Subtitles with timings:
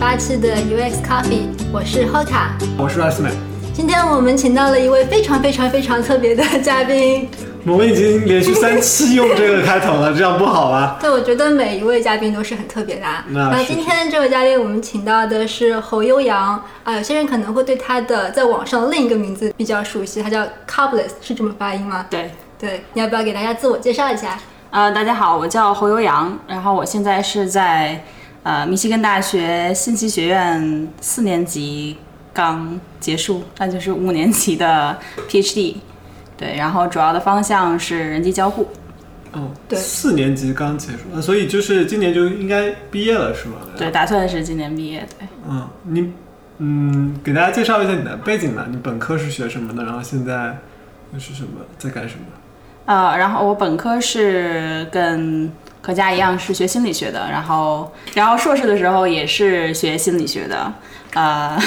[0.00, 3.32] 八期的 UX Coffee，我是 Hoka，我是 Asman。
[3.74, 7.28] 今天我们请到了一位非常非常非常特别的 嘉宾。
[7.66, 10.98] 我们已经连续三期用这个开头了，这样不好吧？
[11.02, 13.06] 对，我觉得每一位嘉宾都是很特别的。
[13.30, 22.06] 那那今天这位嘉宾，我们请到的是侯悠扬啊，有些人可能会对他的在网上另一个名字比较熟悉，他叫 Cobless，是这么发音吗？
[22.08, 24.38] 对，对，你要不要给大家自我介绍一下？
[24.70, 28.04] 呃，大家好，我叫侯悠扬，然后我现在是在
[28.48, 31.98] 呃密西根大学信息学院四年级
[32.32, 35.76] 刚结束，那就是五年级的 PhD。
[36.34, 38.66] 对，然后主要的方向是人机交互。
[39.32, 43.56] 哦，对四年级刚结束，那所以就是今年就应该毕业了，是吗？
[43.76, 45.06] 对，打算是今年毕业。
[45.18, 46.12] 对，嗯，你
[46.56, 48.66] 嗯，给大家介绍一下你的背景吧。
[48.70, 49.84] 你本科是学什么的？
[49.84, 50.56] 然后现在
[51.12, 52.24] 又是什么，在干什么？
[52.86, 55.52] 呃，然后我本科是跟
[55.88, 60.70] 何佳一样是学心理学的，然后然后硕士的时候也是学心理学的，
[61.14, 61.58] 呃，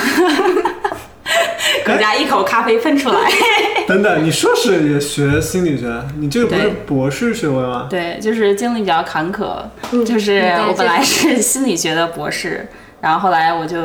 [1.83, 3.19] 何佳一口咖啡喷出来。
[3.88, 5.92] 等等，你硕士也学心理学？
[6.19, 7.88] 你这个不是博士学位吗？
[7.89, 9.55] 对，就是经历比较坎坷，
[9.92, 12.67] 嗯就是我本来是心理学的博士，
[13.02, 13.80] 然后后来我就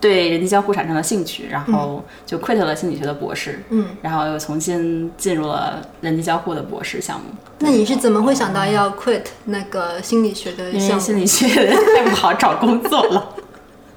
[0.00, 7.24] 对人际交互产生了兴趣，然后就 quit 了心理学的博士，嗯，然后又重新进入了人际交互的博士项目。
[7.60, 10.94] 那你是怎么会想到要 quit 那个心理学的因项目？
[10.96, 13.34] 为心理学太不好找工作了，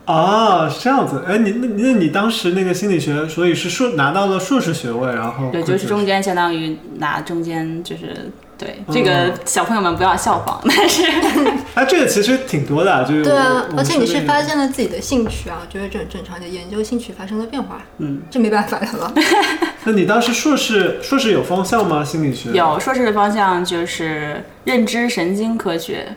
[0.05, 1.23] 哦， 是这样子。
[1.27, 11.03] 哎，你那那你当时那个心理学，所以是硕拿到了硕士学位，然后对，就是中间相当于拿中间就是对这个小朋友们不要效仿， 但是
[11.73, 14.37] 哎，这个其实挺多的，就是对啊，而且你是发。
[14.37, 19.13] 我现了自己的兴趣啊，我觉得这很正常，你的研究兴趣发生了变化，嗯，这没办法的了。
[19.85, 22.03] 那你当时硕士硕士有方向吗？
[22.03, 26.07] 心理学有硕士的方向就是认知神经科学，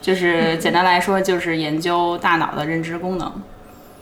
[0.00, 3.30] 就是简单来说就是研究大脑的认知功能。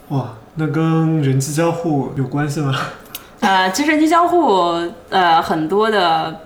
[0.08, 2.74] 哇，那跟人机交互有关系吗？
[3.40, 6.40] 呃，其实人机交互呃很多的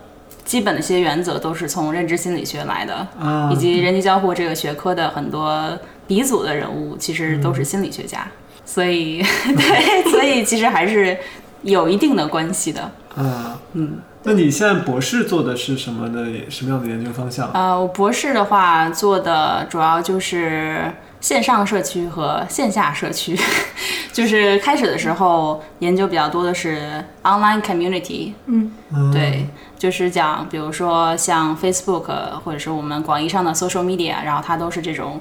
[0.44, 3.50] 基本的一些原则都是从认知心理学来的，啊。
[3.52, 8.26] 以，及人机交互这个学科的很多鼻祖的人物其实都是心理学家，
[8.64, 9.22] 所以
[9.56, 11.16] 对， 所以其实还是
[11.62, 12.82] 有一定的关系的。
[13.14, 17.50] 啊，嗯，那你现在博士做的是什么的什么样的研究方向？
[17.52, 23.38] 呃，我博士的话做的主要就是线上社区和线下社区，
[24.12, 28.72] 就是开始的时候研究比较多的是 online community，嗯，
[29.12, 29.46] 对，
[29.82, 32.06] 就是讲比如说像 Facebook
[32.44, 35.20] 或者是我们广义上的 social media，然后它都是这种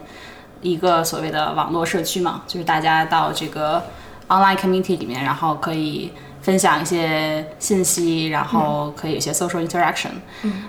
[0.61, 3.81] 一个所谓的网络社区嘛，就是大家到这个
[4.27, 6.11] online community 里面，然后可以
[6.43, 10.11] 分享一些信息，然后可以有一些 social interaction。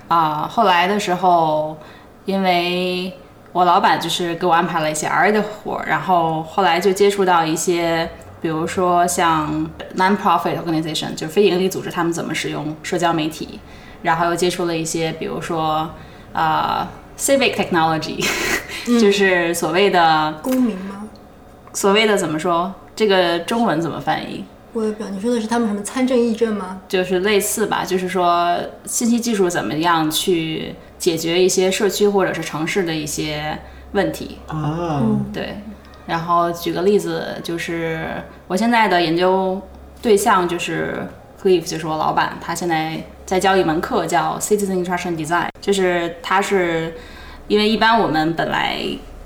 [0.08, 1.76] 啊、后来的时候，
[2.24, 3.12] 因为
[3.52, 8.08] 我老板就是给我安排了一些 R 的活儿，然后后来就接触到一些，
[8.40, 13.60] 比如说像 non-profit organization，就是非营利组织，他们怎么使用社交媒体，
[14.02, 15.90] 然后又接触了一些，比如说
[16.32, 16.86] 呃
[17.18, 18.24] civic technology，、
[19.00, 21.08] 就是所谓的公民吗？
[21.72, 24.44] 所谓的怎么说，这个中文怎么翻译？
[24.74, 26.80] 我也不知道，你说的是他们什么参政议政吗？
[26.88, 33.58] 就是类似吧，就是说信息技术怎么样去解决一些社区或者是城市的一些
[33.92, 34.38] 问题。
[34.46, 35.02] 啊，
[35.32, 35.58] 对，
[36.06, 38.06] 然后举个例子，就是
[38.48, 39.60] 我现在的研究
[40.00, 41.06] 对象就是
[41.42, 42.98] Cliff，就是我老板，他现在
[43.32, 46.92] 在教一门课叫 Citizen Interaction Design，就是它是
[47.48, 48.78] 因为一般我们本来。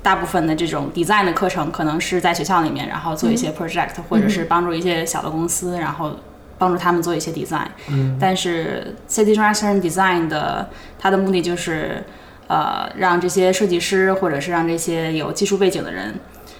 [0.03, 6.15] 大部分的这种 design 的课程可能是在学校里面，然后做一些 project，、或者是帮助一些小的公司，然后
[6.57, 7.67] 帮助他们做一些 design。
[7.89, 12.01] 嗯，但是 City Interaction Design 的它的目的就是，
[12.47, 16.15] 呃，让这些设计师或者是让这些有技术背景的人，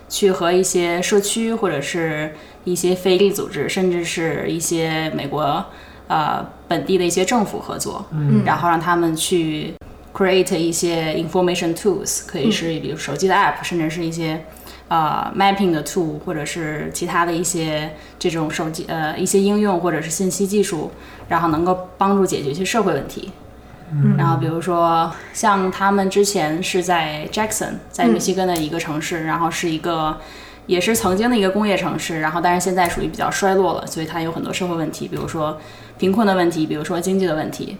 [0.09, 2.33] 去和一些社区或者是
[2.65, 5.65] 一些非营利组织，甚至是一些美国
[6.07, 8.43] 呃本地的一些政府合作，嗯。
[8.45, 9.73] 然后让他们去
[10.13, 14.43] create 一些 information tools，可以是比如手机的 app，、甚至是一些
[14.87, 20.91] 呃 mapping 的 tool，或者是其他的一些这种手机呃一些应用或者是信息技术，
[21.27, 23.31] 然后能够帮助解决一些社会问题。
[23.91, 24.15] 嗯。
[24.17, 30.17] 然后比如说像他们之前是在 Jackson，在密西根的一个城市，然后是一个
[30.65, 35.57] 也是曾经的一个工业城市，然后但是现在属于比较衰落了，所以它有很多社会问题，比如说
[35.97, 37.77] 贫困的问题，比如说经济的问题，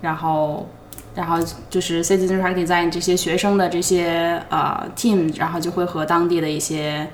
[0.00, 0.68] 然后。
[1.12, 1.38] 然后
[1.68, 7.04] 就是 citizen track design 这些学生的这些呃 team，然后就会和当地的一些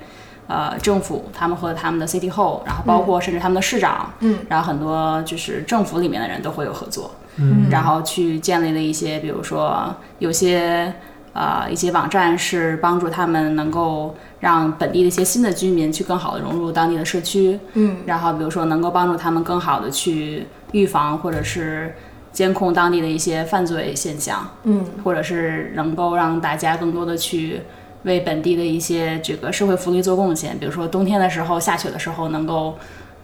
[0.45, 10.93] 呃政府，他们和他们的 city hall，然后包括甚至他们的市长，嗯，然后很多就是政府里面的人都会有合作，嗯然后去建立了一些，比如说有些
[11.37, 21.93] 呃一些网站是帮助他们能够让本地的一些新的居民去更好的融入当地的社区，嗯，然后比如说能够帮助他们更好的去预防或者是
[22.31, 27.61] 监控当地的一些犯罪现象，嗯，或者是能够让大家更多的去
[28.03, 32.75] 为本地的一些这个社会福利做贡献，比如说冬天的时候下雪的时候能够。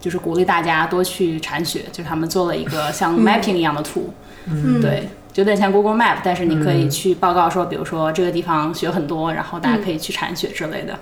[0.03, 4.13] 就是鼓励大家多去铲雪，就是他们做了一个像 mapping 一样的图，
[4.47, 10.97] 嗯，对，有点像 Google Map，但是你可以去报告说，比如说这个地方雪很多，然后大家可以去铲雪之类的。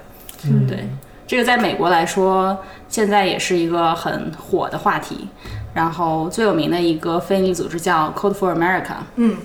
[0.46, 0.88] 嗯，对，
[1.28, 2.58] 这个在美国来说，
[2.88, 5.28] 现在也是一个很火的话题。
[5.74, 9.38] 然后最有名的一个非营利组织叫 Code for America，嗯，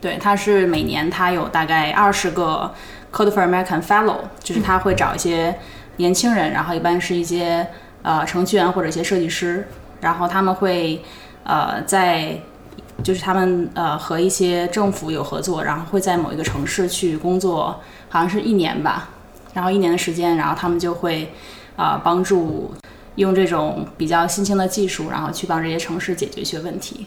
[0.00, 2.72] 对，它是每年它有大概二十个
[3.12, 5.54] Code for American Fellow，就是他会找一些
[5.96, 7.66] 年轻人，然后一般是一些。
[8.04, 9.64] 呃，程序员或者一些设计师，
[10.00, 11.00] 然后他们会，
[11.44, 12.36] 呃，在
[13.02, 19.10] 就是他们呃和一些政府有合作，然后会在某一个城市去工作，好像是一年吧，
[19.54, 21.32] 然后一年的时间，然后他们就会
[21.76, 22.72] 啊帮助
[23.16, 27.06] 用这种比较新兴的技术，然后去帮这些城市解决一些问题。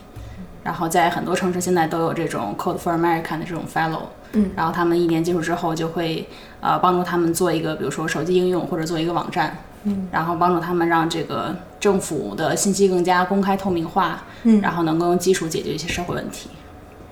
[0.64, 4.02] 然后在很多城市现在都有这种 Code for America 的这种 Fellow，
[4.32, 6.28] 嗯，然后他们一年结束之后就会
[6.66, 9.58] 呃帮助他们做一个，比如说手机应用或者做一个网站。
[9.88, 16.50] 嗯，然后帮助他们让这个政府的信息更加公开透明化，嗯，然后能够用技术解决一些社会问题。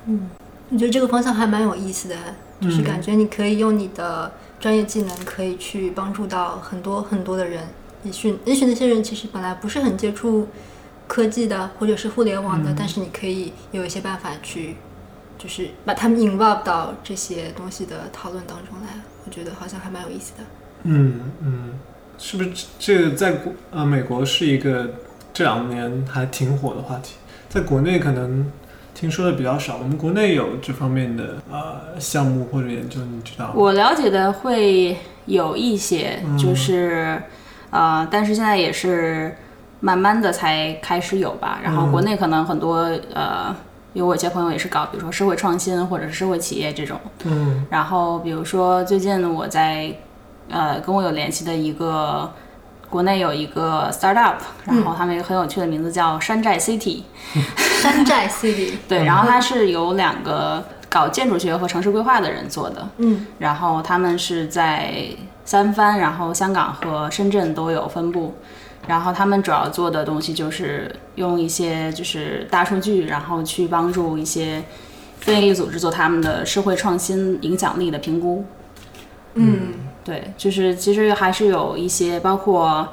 [0.08, 0.28] 嗯，
[0.72, 2.16] 我觉得这个方向还蛮有意思的，
[2.60, 7.62] 就是感觉你可以用你的专业技能，可以去帮助到很多很多的人。
[8.02, 10.48] 也许也许那些人其实本来不是很接触
[11.08, 14.78] 科技的，或者是互联网的，但是你可以有一些办法去，
[15.38, 19.00] 就是把他们 involve 到这些东西的讨论当中来。
[19.26, 20.44] 我觉得好像还蛮有意思的。
[20.84, 21.80] 嗯嗯。
[22.20, 24.88] 是不是这个在国呃美国是一个
[25.34, 27.16] 这两年还挺火的话题，
[27.50, 28.50] 在国内可能
[28.94, 29.78] 听说的比较少。
[29.78, 33.54] 我们国内有这方面的呃项目或者研究，你知道吗？
[33.56, 34.96] 我了解的会
[35.26, 37.20] 有一些，就是
[37.72, 39.36] 呃，但是现在也是
[39.80, 41.60] 慢慢的才开始有吧。
[41.64, 42.76] 然后国内可能很多
[43.14, 43.54] 呃，
[43.94, 47.00] 有我一些朋友也是搞，比如说社会创新或者是社会企业这种。
[47.24, 47.66] 嗯。
[47.70, 49.96] 然后比如说最近我在。
[50.50, 52.30] 呃，跟我有联系的一个
[52.90, 54.36] 国内有一个 startup，
[54.66, 57.04] 然后他们一个很有趣的名字叫山寨 City。
[57.82, 58.74] 山寨 City。
[58.86, 62.86] 对，然后它是有两个搞建筑学和城市规划的人做的。
[62.98, 63.26] 嗯。
[63.40, 64.96] 然后他们是在
[65.46, 68.36] 三藩，然后香港和深圳都有分布。
[68.88, 74.64] 然后他们主要做的东西就是用一些就是大数据，然后去帮助一些
[75.20, 78.46] 非营利组织做他们的社会创新影响力的评估。
[79.36, 79.74] 嗯。
[80.06, 82.86] 对，就是其实还是有一些，包括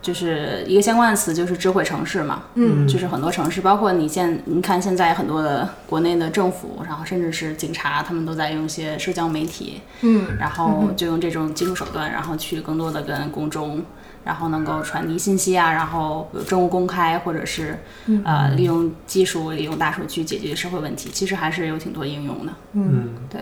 [0.00, 2.44] 就是一个相关的词，就是智慧城市嘛。
[2.54, 9.80] 嗯，就是很多城市，包括你现你看现在很多的国内的政府，然后甚至是警察，他们都在用一些社交媒体。
[10.02, 13.82] 嗯，然后就用这种技术手段，然后去更多的跟公众，
[14.24, 17.78] 然后能够传递信息啊，然后有政务公开，或者是
[18.24, 22.52] 呃利用技术、利用大数据解决社会问题，其实还是有挺多应用的。
[22.72, 23.40] 嗯，对。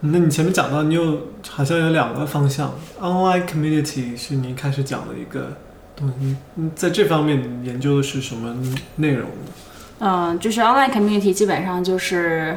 [0.00, 5.56] 那你前面讲到，你有好像有两个方向，online community 是你一开始讲的一个
[5.96, 8.56] 东西，嗯在这方面研究的是什么
[8.96, 9.52] 内容呢？
[9.98, 12.56] 嗯，就是 online community 基本上就是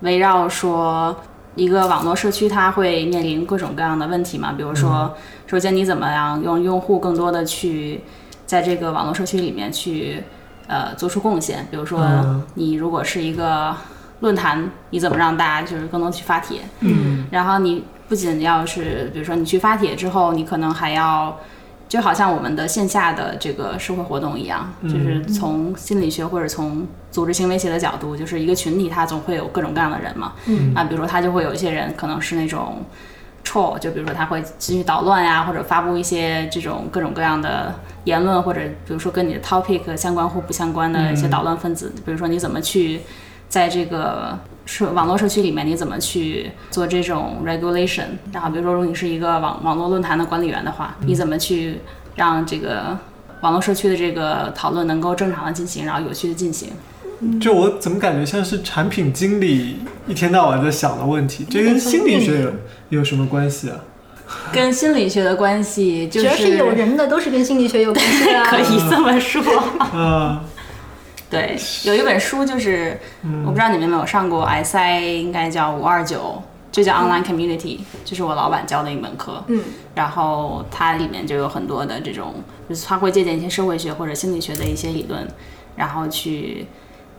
[0.00, 1.16] 围绕说
[1.54, 5.14] 一个网络社区，它会面临各种各样的问题嘛，比如说，
[5.46, 8.00] 首先你怎么样用用户更多的去
[8.46, 10.22] 在这个网络社区里面去
[10.66, 12.06] 呃做出贡献，比如说
[12.54, 13.74] 你如果是一个。
[14.22, 16.60] 论坛你怎么让大家就是更多去发帖？
[16.78, 21.36] 嗯，然后你不仅要是，比如说你去发帖之后，你可能还要，
[21.92, 30.32] 就好像我们的线下的这个社会活动一样，就是从心理学或者从组织行为学的角度，就是一个群体它总会有各种各样的人嘛。
[30.46, 32.82] 嗯，啊，比如说他就会有一些人可能是那种
[33.44, 43.02] troll，就比如说他会继续捣乱呀，或者发布一些这种各种各样的言论，或者比如说跟你的 topic 相关或不相关的一些捣乱分子，比如说你怎么去。
[43.52, 44.38] 在这个
[44.72, 48.04] 社网络社区里面，你怎么去做这种 regulation？
[48.32, 51.78] 然后，比如说，如果你是一个网网络论坛的管理员的话，你怎么去
[52.14, 52.96] 让这个
[53.42, 56.70] 网络社区的这个讨论能够正常的进行，然后有序的进行？
[57.38, 59.76] 就我怎么感觉像是产品经理
[60.08, 62.52] 一天到晚在想的问题，这跟心理学有
[62.88, 63.76] 有什么关系啊？
[64.50, 69.42] 跟心理学的关系，只要是有人的都是跟心理学有关系啊， 可以这么说。
[69.94, 70.40] 嗯。
[71.32, 73.00] 对，有一本书就是，
[73.44, 79.42] 我不知道你们有没有上过 SI，应该叫五二九，就叫 Online Community，就是我老板教的一门课。
[79.46, 82.34] 嗯，然后它里面就有很多的这种，
[82.68, 85.26] 就是他会借鉴一些社会学或者心理学的一些理论，
[85.74, 86.66] 然后去，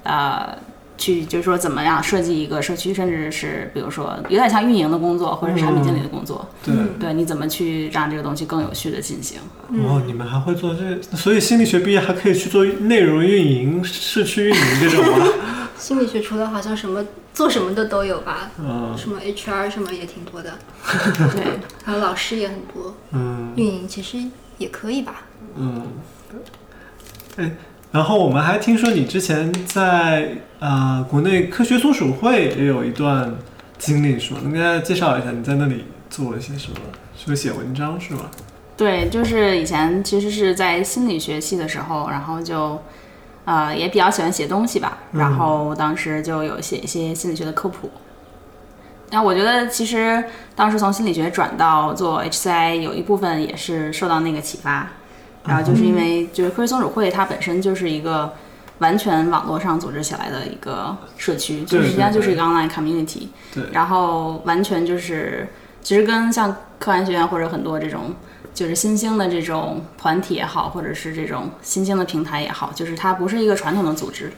[0.03, 0.55] 呃，
[0.97, 6.73] 去就是说怎么样设计一个社区，甚至是比如说有点像运营的工作或者产品经理的工作，对。
[7.00, 9.39] 对，你怎么去让这个东西更有序的进行？
[9.69, 15.27] 哦，你们还会做这，所以心理学毕业还可以去做内容运营、社区运营这种吗？
[15.77, 20.53] 心理学除了好像什么做什么的都有吧，嗯什么 HR 什么也挺多的，
[21.33, 24.17] 对，还有老师也很多，嗯运营其实
[24.57, 25.23] 也可以吧。
[25.57, 25.88] 嗯。
[27.35, 27.51] 哎，
[27.93, 33.35] 然后我们还听说你之前在啊、呃国内科学松鼠会也有一段
[33.77, 34.39] 经历，是吗？
[34.41, 36.77] 能给大家介绍一下你在那里做了些什么？
[37.15, 38.31] 是不是写文章是吗？
[38.75, 42.81] 对，就是以前其实是在心理学系的时候，然后就
[43.45, 47.91] 呃也比较喜欢写东西吧，然后当时就有写一些心理学的科普。
[49.12, 50.23] 那我觉得其实
[50.55, 54.89] 当时从心理学转到做 HCI，有一部分也是受到那个启发，
[55.45, 58.33] 然后就是因为就是科学松鼠会它本身就是一个
[58.79, 63.63] 完全网络上组织起来的一个社区，就实际上就是一个 online community，对。
[63.71, 65.47] 然后完全就是
[65.81, 68.13] 其实跟像科研学院或者很多这种
[68.53, 74.31] 就是新兴的这种团体也好，或者是这种新兴的平台也好，就是它不是一个传统的组织，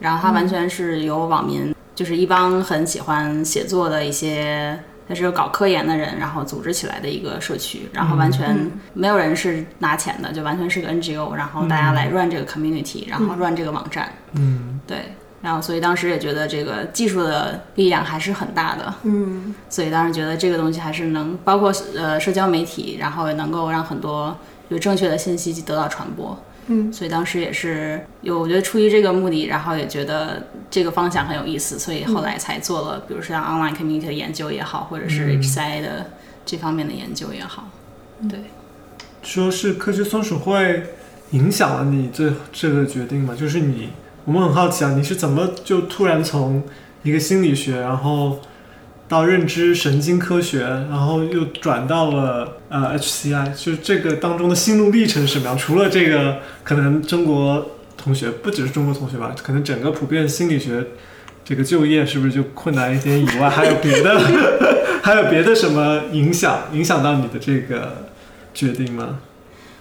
[0.00, 4.78] 然后它完全是由网民，就是一帮很喜欢写作的一些。
[5.08, 24.36] 它是有搞科研的人，然后组织起来的一个社区，然后完全没有人是拿钱的，就完全是个 NGO，然后大家来 run 这个 community，然后 run 这个网站，嗯对，然后所以当时也觉得这个技术的力量还是很大的，嗯所以当时觉得这个东西还是能包括呃社交媒体，然后也能够让很多
[24.68, 26.36] 有正确的信息得到传播。
[26.68, 36.10] 嗯所以当时也是有，我觉得出于这个目的，然后也觉得这个方向很有意思，所以后来才做了，比如说像 online community 的研究也好，或者是嗯 HCI 的
[36.44, 37.68] 这方面的研究也好。
[38.28, 38.40] 对，
[39.22, 40.84] 说是科学松鼠会
[41.30, 43.34] 影响了你这这个决定吗？
[43.38, 43.90] 就是你，
[44.24, 46.64] 我们很好奇啊，你是怎么就突然从
[47.02, 48.40] 一个心理学，然后
[49.08, 55.56] 到认知神经科学，然后又转到了呃 HCI，就是这个当中的心路历程是什么样？
[55.56, 60.84] 除了这个，可能中国同学不只是中国同学吧，可能整个普遍心理学
[61.44, 64.20] 这个就业是不是就困难一点以外，还有别的，
[65.02, 68.08] 还有别的什么影响影响到你的这个
[68.52, 69.20] 决定吗？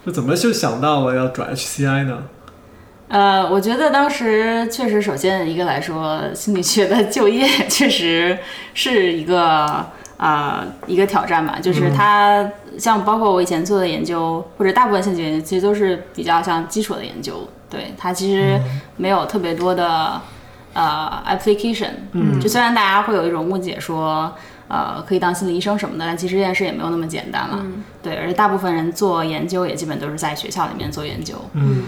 [0.05, 2.25] 就怎么就想到了要转 HCI 呢？
[3.15, 8.37] 呃，我觉得当时确实，首先一个来说，心理学的就业 确实
[8.73, 9.85] 是一个
[10.17, 11.57] 呃一个挑战吧。
[11.61, 12.45] 就是它
[12.77, 17.47] 像包括我以前做的研究，或者大部分心理学研究，其实都是比较像基础的研究。
[17.69, 18.59] 对它其实
[18.97, 20.19] 没有特别多的
[20.73, 21.91] 呃 application。
[22.11, 24.29] 嗯就虽然大家会有一种误解说。
[24.67, 27.63] 呃，可以当心理医生什么的，但其实这件事也没有那么简单了。
[28.01, 31.35] 对，而且大部分人做研究也基本都是在学校里面做研究。
[31.53, 31.83] 嗯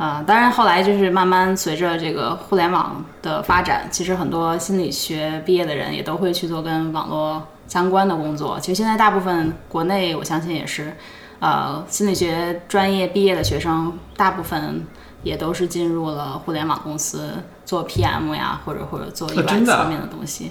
[0.00, 8.58] 啊、当然后来就是慢慢随着这个互联网的发展，其实很多心理学毕业的人也都会去做跟网络相关的工作。
[8.58, 10.96] 其实现在大部分国内我相信也是，
[11.38, 14.86] 呃，心理学专业毕业的学生，大部分
[15.22, 17.34] 也都是进入了互联网公司
[17.66, 20.50] 做 PM 呀，或者或者做啊真 UX 的啊方面的东西。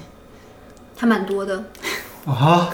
[0.96, 1.64] 还蛮多的。
[2.26, 2.68] 啊，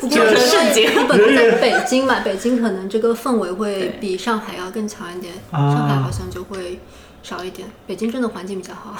[0.00, 6.78] 不过这个瞬间你本科在北京嘛， 北京可能这个氛围会比上海要更强一点，啊上海好像就会
[7.22, 7.68] 少一点。
[7.86, 8.94] 北京真的环境比较好。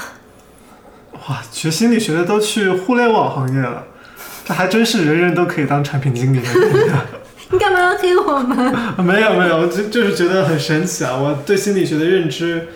[1.29, 3.85] 哇，学心理学的都去互联网行业了，
[4.47, 6.49] 这还真是人人都可以当产品经理的。
[7.53, 9.05] 你干嘛要黑我们？
[9.05, 11.17] 没 有没有，就就是觉得很神奇啊！
[11.17, 12.69] 我对心理学的认知，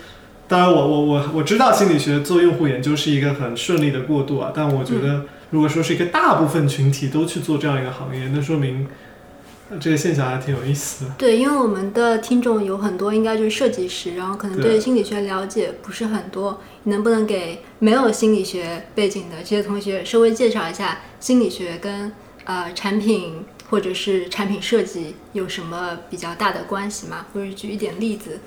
[0.49, 5.23] 当然我我我我知道心理学做用户研究是一个很顺利的过渡啊，但我觉得
[5.55, 8.89] 如果说是一个大部分群体都去做这样一个行业，那说明
[9.71, 11.13] 呃这个现象还挺有意思的。
[11.17, 16.61] 对，因为我们的听众有很多应该就是设计师，然后可能对对心理学了解不是很多。
[16.83, 22.11] 你能不能给没有心理学背景的这些同学稍微介绍一下心理学跟
[22.47, 27.27] 呃产品或者是产品设计有什么比较大的关系吗？
[27.33, 28.41] 或者举一点例子？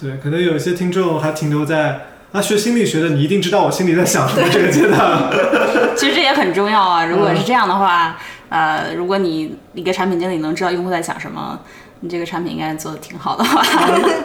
[0.00, 2.06] 对，可能有一些听众还停留在
[2.36, 5.30] 啊，学心理学的你一定知道我心里在想什么这个阶段。
[5.96, 7.02] 其实这也很重要啊。
[7.06, 8.18] 如果是这样的话，
[8.50, 11.58] 呃，如果你一个产品经理能知道用户在想什么，
[12.00, 13.62] 你这个产品应该做的挺好的吧？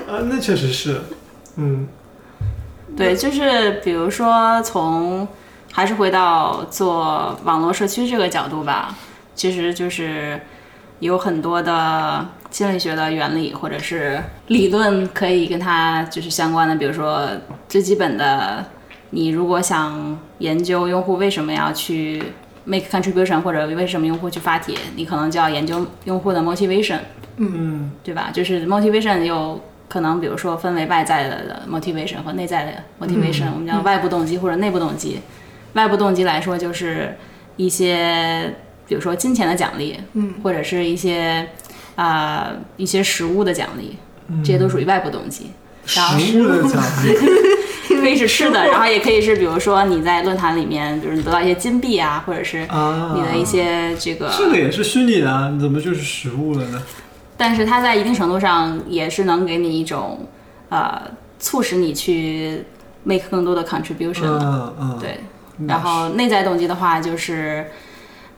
[0.10, 1.00] 啊， 那确实是，
[1.56, 1.88] 嗯
[2.98, 5.26] 对，就是比如说从
[5.72, 8.94] 还是回到做网络社区这个角度吧，
[9.34, 10.38] 其实就是
[11.00, 17.28] 有很多的心理学的原理或者是理论可以跟它就是相关的，比如说
[17.68, 18.64] 最基本的，
[19.10, 22.22] 你如果想研究用户为什么要去
[22.66, 27.00] make contribution 或者为什么用户去发帖，你可能就要研究用户的 motivation。
[27.38, 28.30] 嗯对吧？
[28.32, 35.20] 就是 motivation 有可能比如说分为外在的 motivation 和内在的 motivation，、嗯我们叫外部动机或者内部动机。
[35.74, 37.16] 外部动机来说，就是
[37.56, 38.54] 一些
[38.86, 41.48] 比如说金钱的奖励，嗯，或者是一些
[41.96, 43.98] 啊、一些实物的奖励，
[44.44, 45.52] 这些都属于外部动机。
[45.96, 56.82] 然后食物的 奖励，可以是吃的，然后也可以是比如说你在论坛里面，比如你得到一些金币啊，或者是啊，你的一些这个，这个也是虚拟的啊，你怎么就是实物了呢？
[57.36, 60.28] 但是它在一定程度上也是能给你一种
[60.70, 61.02] 呃
[61.40, 62.64] 促使你去
[63.04, 64.40] make 更多的 contribution 的。
[64.40, 65.20] 嗯嗯，对，
[65.68, 67.66] 然后内在动机的话，就是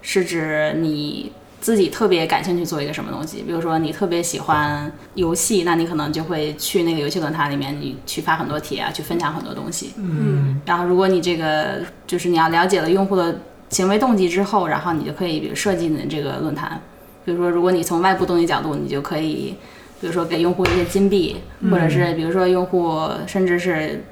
[0.02, 1.34] 是指你
[1.64, 9.94] 自己特别感兴趣做一个什么东西，比如说你特别喜欢游戏，那你可能就会去那个游戏论坛里面，你去发很多帖啊，去分享很多东西。
[9.96, 13.40] 嗯然后如果你这个就是你要了解了用户的
[13.70, 16.82] 行为动机之后，然后你就可以比如设计你的这个论坛，
[17.24, 19.56] 比如说如果你从外部动机角度，你就可以
[20.02, 21.38] 比如说给用户一些金币，
[21.72, 24.04] 或者是比如说用户甚至是。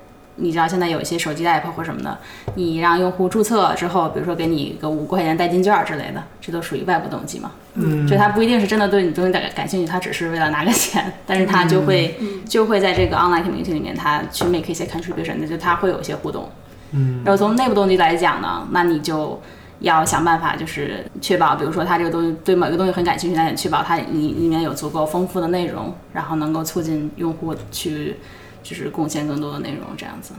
[0.41, 2.17] 你知道现在有一些手机 app 或什么的，
[2.55, 7.51] 你让用户注册之后，比如说给你一个五块钱代金券之类的，这都属于外部动机嘛？
[7.75, 16.50] 嗯，就他不一定是真的对你东西感感兴趣，他只是为了拿个钱，但是他就会、就会在这个 online community 里面，他去 make 一些 contribution，那就他会有一些互动。
[16.91, 19.39] 嗯，然后从内部动机来讲呢，那你就
[19.79, 28.17] 要想办法，就是确保，比如说他这个东西对某个东西很感兴趣，那你确保它里里面有足够丰富的内容，然后能够促进用户去
[28.63, 30.34] 就是贡献更多的内容，这样子。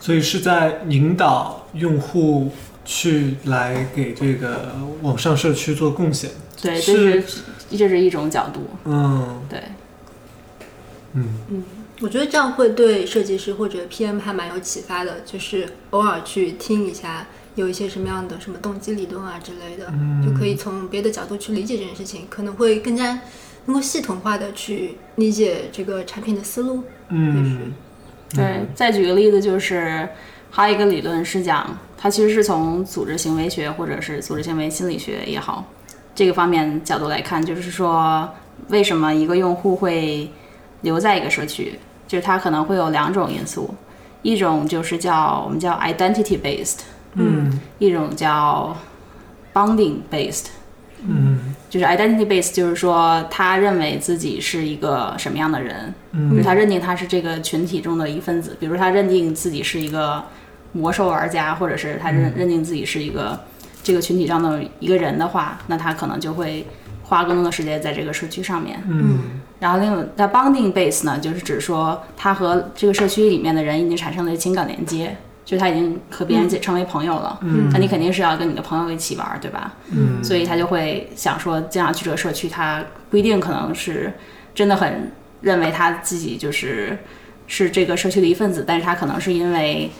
[0.00, 2.50] 所以是在引导用户
[2.84, 6.30] 去来给这个网上社区做贡献。
[6.62, 7.42] 对，这是是
[7.76, 8.60] 这是一种角度。
[8.84, 9.62] 嗯对，
[11.14, 11.64] 嗯
[12.00, 23.20] 我觉得这样会对设计师或者 PM 还蛮有启发的，就是偶尔去听一下有一些什么样的什么动机理论啊之类的，嗯就可以从别的角度去理解这件事情，可能会更加
[23.64, 26.84] 能够系统化的去理解这个产品的思路。
[27.08, 27.72] 嗯，
[28.30, 30.08] 对，再举个例子，就是
[30.50, 35.64] 还有一个理论是讲，它其实是从组织行为学或者是组织行为心理学也好
[36.14, 38.28] 这个方面角度来看，就是说
[38.68, 40.30] 为什么一个用户会
[40.82, 43.74] 留在一个社区，就是它可能会有两种因素，
[44.22, 46.80] 一种就是叫我们叫 identity based，
[47.14, 47.60] 嗯。
[47.78, 48.76] 一种叫
[49.54, 50.46] bonding based。
[51.06, 60.22] 嗯就是 identity based，就是说他认为自己是一个什么样的人，比嗯如他认定他是这个群体中的一份子，比如他认定自己是一个
[60.72, 63.38] 魔兽玩家，或者是他认认定自己是一个
[63.82, 66.66] 这个群体上的一个人的话，那他可能就会
[67.02, 68.82] 花更多的时间在这个社区上面。
[68.88, 69.18] 嗯。
[69.60, 75.16] 然后另外，那 bonding base 呢，就是指说他和这个社区里面的人已经产生了情感连接，
[75.48, 77.38] 就是他已经和别人成为朋友了。
[77.40, 79.72] 嗯那你肯定是要跟你的朋友一起玩儿，对吧？
[79.90, 84.12] 嗯所以他就会想说，这样去这个社区，他不一定可能是
[84.54, 86.98] 真的很认为他自己就是
[87.46, 89.90] 是这个社区的一份子，但是他可能是因为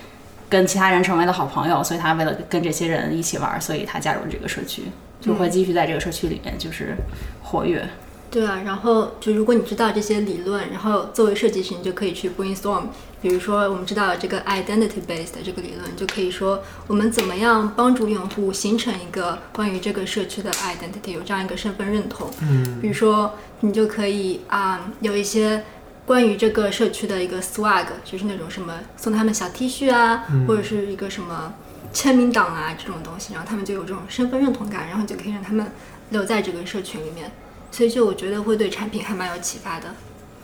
[0.51, 4.83] 跟其他人成为了好朋友，所以他为了跟这些人一起玩儿，所以他加入了这个社区，
[5.19, 6.95] 就会继续在这个社区里面就是
[7.43, 7.89] 活跃。
[8.31, 12.83] 对啊，然后就如果你知道这些理论，然后作为设计师，你就可以去 brainstorm。
[13.21, 22.31] 比如说，我们知道这个 identity based 这个理论，就可以说我们怎么样帮助用户形成一个关于这个社区的 identity，有这样一个身份认同。
[22.43, 25.65] 嗯比如说，你就可以啊、有一些
[26.07, 31.53] 关于这个社区的一个 swag，就是那种什么送他们小 T 恤啊，或者是一个什么
[31.93, 35.67] 签名档啊这种东西，然后他们就有这种身份认同感，然后就可以让他们
[36.11, 37.31] 留在这个社群里面。
[37.71, 39.95] 所以就我觉得会对产品还蛮有启发的。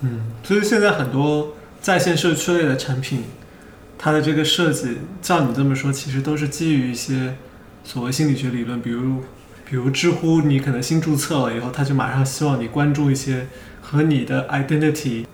[0.00, 3.24] 嗯，所以现在很多在线社区类的产品，
[3.98, 7.36] 它的这个设计，照你这么说，其实都是基于一些
[7.84, 9.22] 所谓心理学理论，比如
[9.68, 13.48] 比如知乎，你可能新注册了以后，他就马上希望你关注一些
[13.82, 15.26] 和你的 identity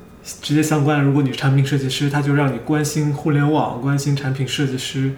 [0.42, 1.00] 直接相关。
[1.00, 5.12] 如果你是产品设计师，他就让你关心互联网，关心产品设计师，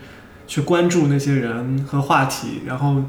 [0.46, 2.60] 去关注那些人和话题。
[2.66, 3.02] 然后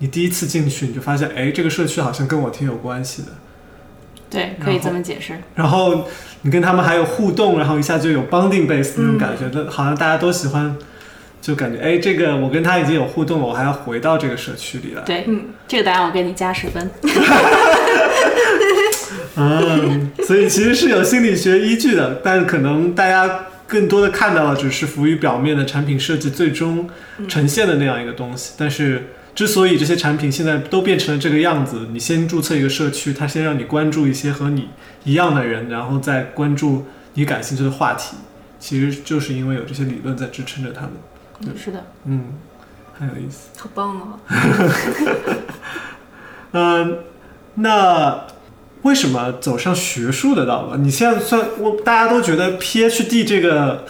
[0.00, 3.28] 你第一次进去，你就发现，哎，这个社区好像跟我挺有关系的。
[4.30, 5.34] 对，可以这么解释。
[5.56, 6.08] 然后
[6.42, 10.74] 你跟他们还有互动，然后一下就有 bonding base 那种感觉，那、好像大家都喜欢，
[11.42, 15.02] 就感觉哎，这个我跟他已经有互动了，我还要回到这个社区里来。
[15.02, 16.90] 对，嗯这个答案我给你加十分。
[19.36, 26.88] 嗯，所以其实是有心理学依据的，但可能大家更多的看到的只是浮于表面的产品设计最终
[27.28, 28.52] 呈现的那样一个东西。
[28.58, 34.68] 但是之所以这些产品现在都变成了这个样子，你先注册一个社区，他先让你关注一些和你
[35.04, 38.16] 一样的人，然后再关注你感兴趣的话题，
[38.58, 40.90] 其实就是因为有这些理论在支撑着他们。
[41.42, 42.34] 嗯是的，嗯，
[42.92, 43.48] 很有意思。
[43.58, 44.20] 好棒哦！
[46.52, 46.98] 嗯，
[47.54, 48.26] 那
[48.82, 50.76] 为什么走上学术的道路？
[50.76, 53.86] 你现在算我大家都觉得 PhD 这个，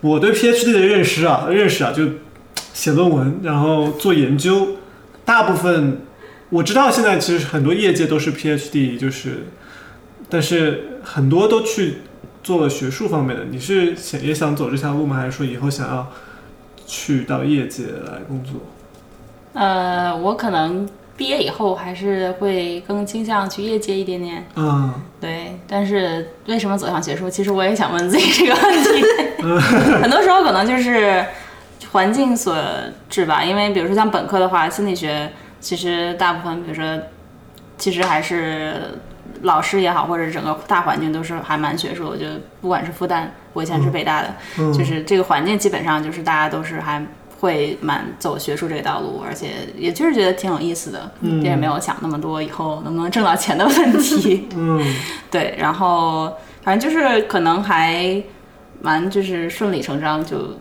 [0.00, 2.04] 我对 PhD 的认识啊，认识啊，就
[2.76, 4.76] 写论文，然后做研究，
[5.24, 6.02] 大部分
[6.50, 9.46] 我知道现在其实很多业界都是 PhD，就是，
[10.28, 12.02] 但是很多都去
[12.42, 13.44] 做了学术方面的。
[13.50, 15.16] 你是想也想走这条路吗？
[15.16, 16.12] 还是说以后想要
[16.86, 18.60] 去到业界来工作？
[19.54, 20.86] 呃，我可能
[21.16, 24.46] 毕业以后还是会更倾向去业界一点点。
[24.54, 27.30] 嗯对，但是为什么走向学术？
[27.30, 29.02] 其实我也想问自己这个问题。
[30.02, 31.24] 很多时候可能就是
[31.90, 32.56] 环境所
[33.08, 36.84] 致吧，因为比如说像本科的话，心理学其实大部分，比如说
[37.78, 38.98] 其实还是
[39.42, 47.04] 老师也好，或者整个大环境都是还蛮学术我觉得不管是复旦，我以前是北大的，嗯，就是这个环境基本上就是大家都是还
[47.38, 51.42] 会蛮走学术这个道路，而且也就是觉得挺有意思的，嗯。
[51.42, 54.48] 也没有想那么多以后能不能挣到钱的问题。
[54.56, 54.82] 嗯。
[55.30, 58.22] 对，然后反正就是可能还
[58.80, 60.58] 蛮就是顺理成章，就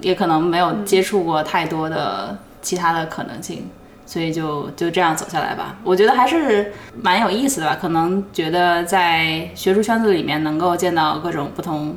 [0.00, 3.68] 也可能没有接触过太多的其他的可能性。
[4.06, 7.76] 所以就就这样走下来吧，我觉得还是蛮有意思的吧。
[7.78, 11.94] 可能觉得在学术圈子里面能够见到各种不同，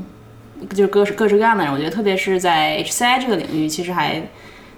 [0.71, 1.71] 就是各式各式各样的人。
[1.71, 4.21] 我觉得特别是在 HCI 这个领域，其实还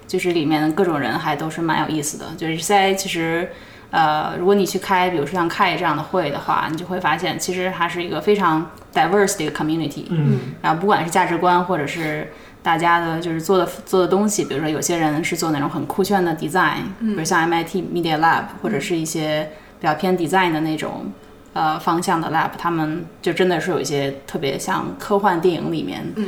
[0.06, 2.26] 就是里面各种人还都是蛮有意思的。
[2.38, 3.50] 就是 HCI 其实
[3.90, 10.06] 呃，如果你去开，比如说像开这样的会的话，你就会发现，其实它是一个非常 diverse 的一个 community。
[10.12, 12.32] 嗯然后不管是价值观，或者是
[12.64, 17.10] 大家的就是做的做的东西，比如说有些人是做那种很酷炫的 design，、嗯。
[17.10, 21.12] 比如像 MIT Media Lab，或者是一些比较偏 design 的那种
[21.52, 26.28] 呃方向的 lab，他们就真的是有一些特别像科幻电影里面嗯。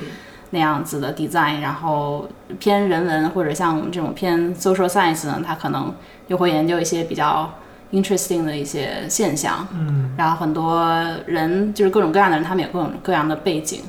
[0.52, 5.94] 那样子的 design，然后偏人文或者像我们这种偏 social science 呢，他可能
[6.28, 7.52] 又会研究一些比较
[7.92, 10.14] interesting 的一些现象，嗯。
[10.18, 10.86] 然后很多
[11.26, 13.82] 人就是各种各样的人，他们有各种各样的背景，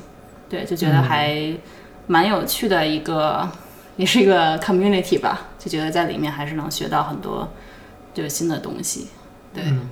[0.49, 1.53] 对，就觉得还
[2.07, 3.47] 蛮有趣的一个，
[3.97, 7.47] 也是一个 community 吧，就觉得在里面还是能学到很多
[8.13, 9.07] 就是新的东西，
[9.53, 9.89] 对，嗯，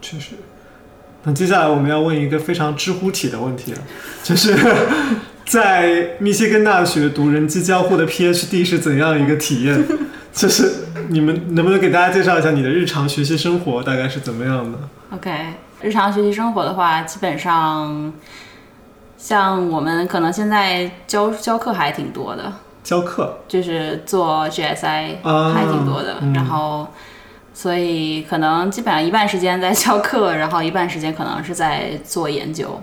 [0.00, 0.32] 确实。
[1.24, 3.78] 那接下来我们要问一个非常知乎体的问题了，
[4.22, 4.56] 就是
[5.44, 9.84] 在密歇根大学读人机交互的 PhD 是怎样一个体验？
[10.32, 14.78] 就是你们能不能给大家介绍一下你的日常学习生活大概是怎么样的
[15.10, 18.12] ？OK，日常学习生活的话，基本上
[19.18, 22.52] 像我们可能现在教教课还挺多的，
[22.84, 23.38] 教课？
[23.48, 26.32] 就是做 GSI 啊还挺多的，嗯。
[26.32, 26.86] 然后
[27.52, 32.80] 所以可能基本上一半时间在教课，然后一半时间可能是在做研究，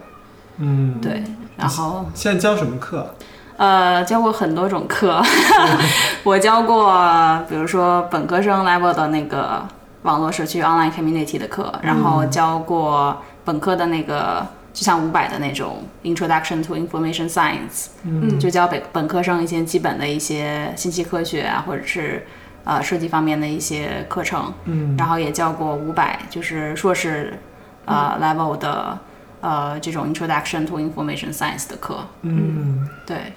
[0.58, 1.24] 嗯，对，
[1.56, 3.16] 然后现在教什么课？
[3.56, 5.24] 呃教过很多种课，
[6.26, 9.66] 我教过比如说本科生 level 的那个
[10.02, 14.46] 网络社区 online community 的课，然后教过本科的那个。
[14.76, 22.28] 就像五百的那种 Introduction to Information Science，嗯就教本本科生一些基本的一些信息科学啊，或者是
[22.66, 24.54] 呃设计方面的一些课程。
[24.66, 27.40] 嗯然后也教过五百，就是硕士
[27.86, 29.00] 呃 level 的
[29.40, 32.06] 呃这种 Introduction to Information Science 的课。
[32.24, 33.32] 嗯对，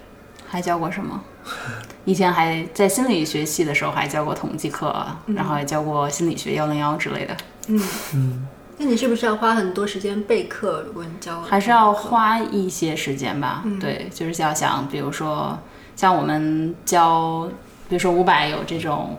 [0.49, 1.23] 还教过什么？
[2.05, 7.37] 以前还在心理学系的时候还教过统计课，然后也教过心理学幺零幺之类的，
[7.69, 7.81] 嗯，
[8.15, 8.49] 嗯
[8.79, 10.83] 那你是不是要花很多时间备课？
[10.87, 13.63] 如果你教还是要花一些时间吧。
[13.65, 15.59] 嗯对，就是要想，比如说
[15.95, 17.49] 像我们教，
[17.89, 19.19] 比如说五百有这种。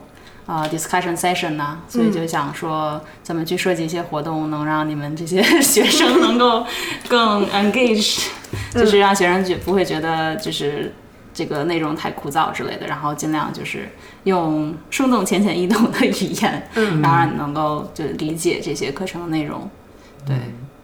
[0.52, 6.66] 呃，discussion session 呐、所以就想说怎么去设计一些活动，能让你们这些 学生能够
[7.08, 8.26] 更 engage，
[8.74, 10.92] 就是让学生觉不会觉得就是
[11.40, 13.88] 这个内容太枯燥之类的，然后尽量就是
[14.26, 19.70] 用生动、浅显易懂的语言， 嗯然后让你能够就理解这些课程的内容。
[20.28, 20.36] 对，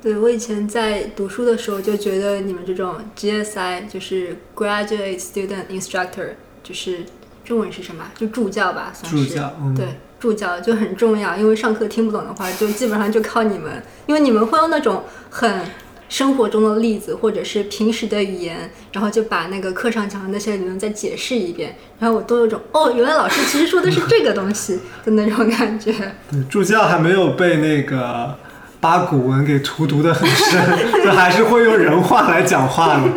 [0.01, 6.29] 对我以前在读书的时候就觉得你们这种 GSI 就是 Graduate Student Instructor，
[6.63, 7.05] 就是
[7.43, 8.05] 中文是什么？
[8.15, 9.25] 就助教吧，算是。
[9.27, 9.87] 助教，嗯，对，
[10.19, 15.61] 助教就很重要，因为上课听不懂的话，就基本上就靠你们，因为你们会用那种很
[16.07, 25.91] 生活中的例子或者是平时的语言，然后就把那个课上讲的那些理论再解释一遍，然后我都有种哦，原来老师其实说的是这个东西 的那种感觉。
[26.29, 28.37] 对，助教还没有被那个
[28.79, 33.11] 八股文给荼毒的很深，就还是会用人话来讲话的，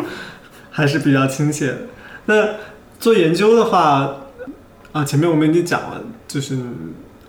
[0.71, 1.77] 还是比较亲切的。
[2.25, 2.55] 那
[2.99, 4.15] 做研究的话，
[4.91, 6.57] 啊，前面我们已经讲了，就是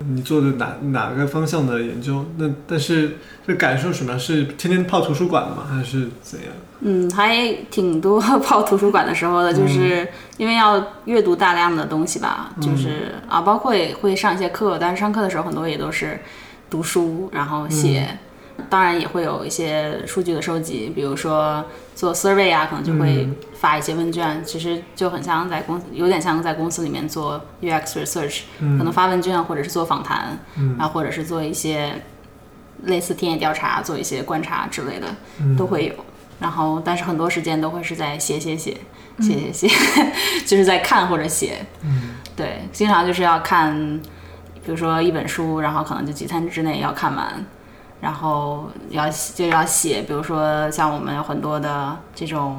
[0.07, 2.25] 你做的哪哪个方向的研究？
[2.39, 4.19] 那但是这感受什么？
[4.19, 5.67] 是天天泡图书馆的吗？
[5.71, 6.49] 还是怎样？
[6.81, 10.09] 嗯，还挺多泡图书馆的时候的，就是
[10.39, 16.19] 因为要阅读大量的东西吧，就是啊，包括也会上一些课，但是上课的时候很多也都是
[16.71, 18.19] 读书，然后写。
[18.68, 30.38] 当然也会有一些数据的收集，比如说做 survey 啊，可能就会发一些问卷，其实就很像在公司，有点像在公司里面做 UX research，、可能发问卷或者是做访谈，
[30.77, 32.03] 然后或者是做一些
[32.85, 35.07] 类似田野调查、做一些观察之类的，
[35.57, 35.94] 都会有。
[36.38, 38.75] 然后，但是很多时间都会是在写写写
[39.20, 39.77] 写写写，
[40.46, 41.59] 就是在看或者写。
[41.83, 44.01] 嗯，对，经常就是要看，
[44.64, 47.44] 比如说一本书，然后可能就几天之内要看完，
[48.01, 52.57] 然后要就要写，比如说像我们有很多的这种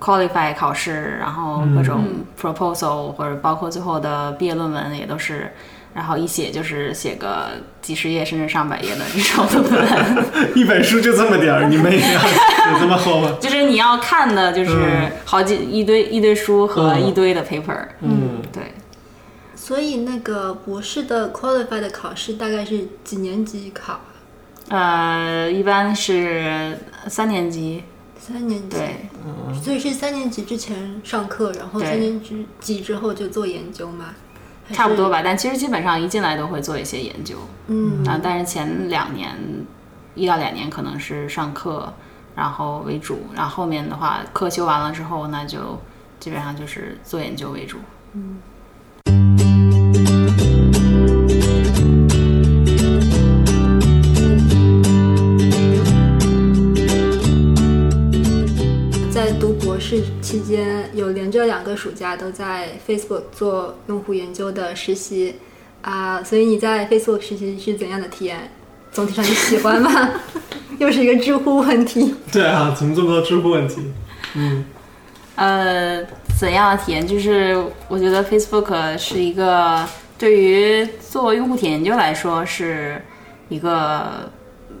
[0.00, 2.04] qualify 考试，然后各种
[2.40, 5.52] proposal、或者包括最后的毕业论文也都是。
[5.94, 13.34] 然后一写就是写个几十页甚至上百页的这种论文， 一本书就这么点儿，你们也要有这么厚吗？
[13.40, 18.74] 就是你要看的，就是好几一堆一堆书和嗯一堆的 paper，、嗯，对，
[19.54, 23.98] 所以那个博士的 qualify 的考试大概是几年级考？
[24.68, 27.84] 呃，一般是三年级，
[28.18, 28.76] 三年级。
[28.76, 29.08] 对，
[29.62, 34.06] 所以是三年级之前上课，然后三年级级之后就做研究嘛？
[34.72, 35.08] 差不多。
[35.08, 35.22] 吧。
[35.22, 37.36] 但其实基本上一进来都会做一些研究，
[37.68, 39.30] 嗯啊，但是前两年
[40.16, 41.92] 一到两年可能是上课，
[42.34, 45.80] 然后为主，然后后面的话课修完了之后，那就
[46.18, 47.78] 基本上就是做研究为主。
[48.14, 48.20] 在
[59.88, 65.36] 读博士期间，有连着两个暑假都在 Facebook 做用户研究的实习
[65.82, 68.50] 啊、所以你在 Facebook 实习是怎样的体验？
[68.90, 70.10] 总体上你喜欢吗？
[70.78, 72.12] 又是一个知乎问题。
[72.32, 73.92] 对啊，怎么这么多知乎问题？
[74.34, 74.64] 嗯
[75.36, 76.04] 呃，
[76.36, 77.06] 怎样的体验？
[77.06, 79.86] 就是我觉得 Facebook 是一个
[80.18, 83.00] 对于做用户体验研究来说是
[83.48, 84.28] 一个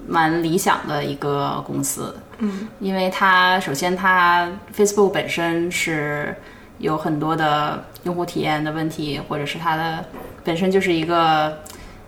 [0.08, 2.12] 蛮理想的一个公司。
[2.38, 6.34] 嗯，因为它首先它 Facebook 本身是
[6.78, 10.04] 有很多的用户体验的问题，或者是它的
[10.44, 11.56] 本身就是一个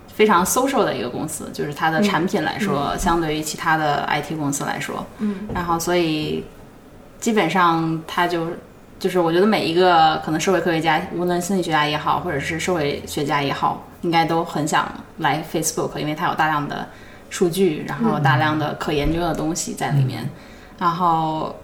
[0.07, 6.43] 非常 social 的一个公司，就是它的产品来说，相对于其他的 IT 公司来说，嗯，然后所以
[7.19, 8.47] 基本上它就
[8.99, 16.87] 就是我觉得每一个可能社会科学家，无论心理学家也好，或者是社会学家也好，应该都很想来 Facebook，因为它有大量的
[17.29, 20.27] 数据，然后大量的可研究的东西在里面。
[20.77, 21.55] 然后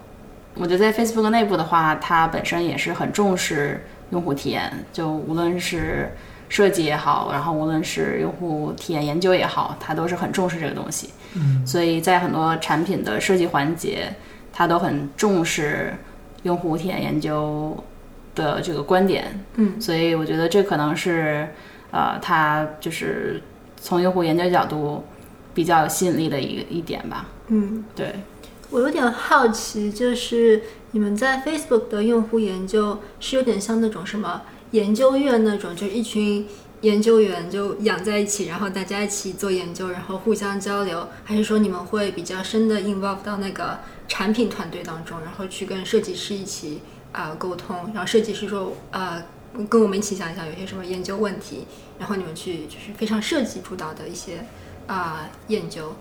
[0.54, 6.10] 我觉得在 Facebook 内部的话，它本身也是很重视用户体验，就无论是
[6.48, 11.10] 设计也好，然后无论是用户体验研究也好，它都是很重视这个东西。
[11.34, 14.14] 嗯，所以在很多产品的设计环节，
[14.52, 15.92] 它都很重视
[16.44, 17.76] 用户体验研究
[18.34, 19.24] 的这个观点。
[19.56, 21.48] 嗯，所以我觉得这可能是
[21.90, 23.42] 呃，它就是
[23.80, 25.04] 从用户研究角度
[25.56, 27.26] 比较有吸引力的一个一点吧。
[27.48, 28.14] 嗯，对。
[28.68, 34.42] 我有点好奇，就是你们在 Facebook 的用户研究是有点像那种什么
[34.72, 36.46] 研究院那种，就是一群
[36.80, 49.22] 研究员就养在一起，然后大家一起做研究，然后互相交流，还是说你们会比较深的 involve 到那个产品团队当中，然后去跟设计师一起啊、沟通，然后设计师说啊、
[49.70, 51.66] 跟我们一起想一想有些什么研究问题，
[52.00, 54.44] 然后你们去就是非常设计主导的一些
[54.86, 55.92] 啊、研究。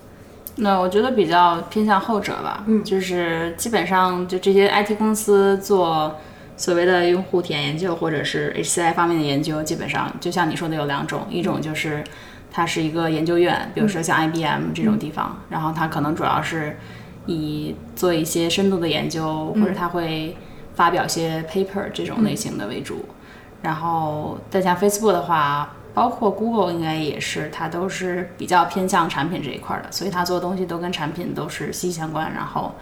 [0.58, 6.16] 那我觉得比较偏向后者吧，嗯就是基本上就这些 IT 公司做
[6.56, 12.02] 所谓的用户体验研究或者是 HCI 方面的研究，基本上就像你说的有两种，一种就是
[12.52, 16.78] 它是一个研究院，比如说像 IBM 这种地方，然后它可能主要是
[17.26, 20.38] 以做一些深度的研究，或者它会
[20.76, 23.04] 发表一些 paper 这种类型的为主。
[23.62, 32.32] 然后再像 Facebook 的话，包括 Google 应该也是，它都是比较偏向产品这一块儿的，所以它做的东西都跟产品都是息息相关。
[32.34, 32.76] 然后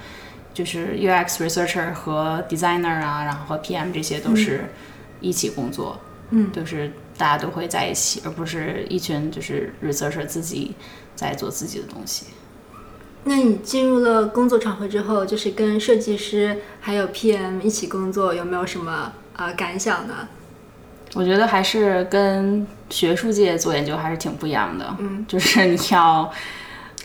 [0.53, 4.65] 就是 UX researcher 和 designer 啊，然后和 PM 这些都是
[5.21, 5.99] 一起工作，
[6.31, 10.73] 嗯就是大家都会在一起，而不是一群就是 researcher 自己
[11.15, 12.25] 在做自己的东西。
[13.25, 20.27] 那你进入了工作场合之后，就是跟设计师还有 PM 一起工作，有没有什么呃感想呢？
[21.13, 26.31] 我觉得还是跟学术界做研究还是挺不一样的，嗯， 就是你要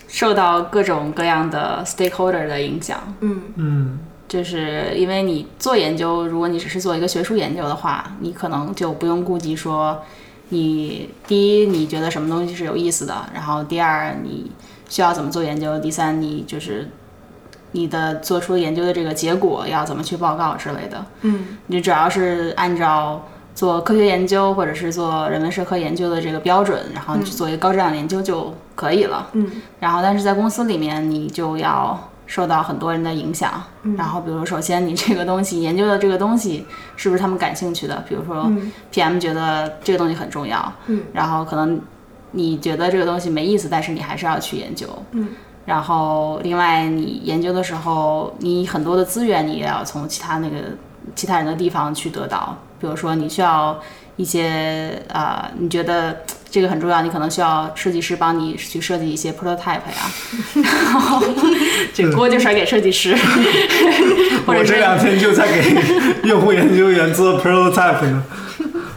[0.07, 3.41] 受到各种各样的 stakeholder 的影响，嗯。
[3.55, 3.99] 嗯。
[4.27, 9.99] 就是因为你做研究，如果你只是做一个学术研究的话，你可能就不用顾及说，
[10.49, 14.51] 你第一你觉得什么东西是有意思的，然后第二你
[14.87, 16.87] 需要怎么做研究，第三你就是
[17.71, 21.03] 你的做出研究的这个结果要怎么去报告之类的。
[21.21, 21.57] 嗯。
[21.65, 23.27] 你主要是按照
[23.59, 29.27] 做科学研究或者是做人文社科研究的这个标准，然后你去做一个高质量研究就可以了。
[29.33, 33.61] 嗯，然后但是在公司里面，你就要受到很多人的影响。
[33.83, 38.01] 嗯然后比如首先你这个东西研究的这个东西是不是他们感兴趣的？
[38.07, 41.81] 比如说嗯 PM 觉得这个东西很重要，嗯，然后可能
[42.31, 44.87] 你觉得这个东西没意思，但是你还是要去研究。
[45.11, 45.27] 嗯。
[45.65, 50.55] 然后，另外，你研究的时候，你很多的资源你也要从其他那个
[51.13, 52.57] 其他人的地方去得到。
[52.79, 53.79] 比如说，你需要
[54.15, 60.11] 一些呃，你觉得这个很重要，你可能需要设计师帮你去设计一些 prototype 呀，
[60.55, 60.65] 然
[60.99, 61.23] 后
[61.93, 63.15] 这个锅就甩给设计师，
[64.45, 65.75] 或者我这两天就在给
[66.27, 68.23] 用户研究员做 prototype 呢。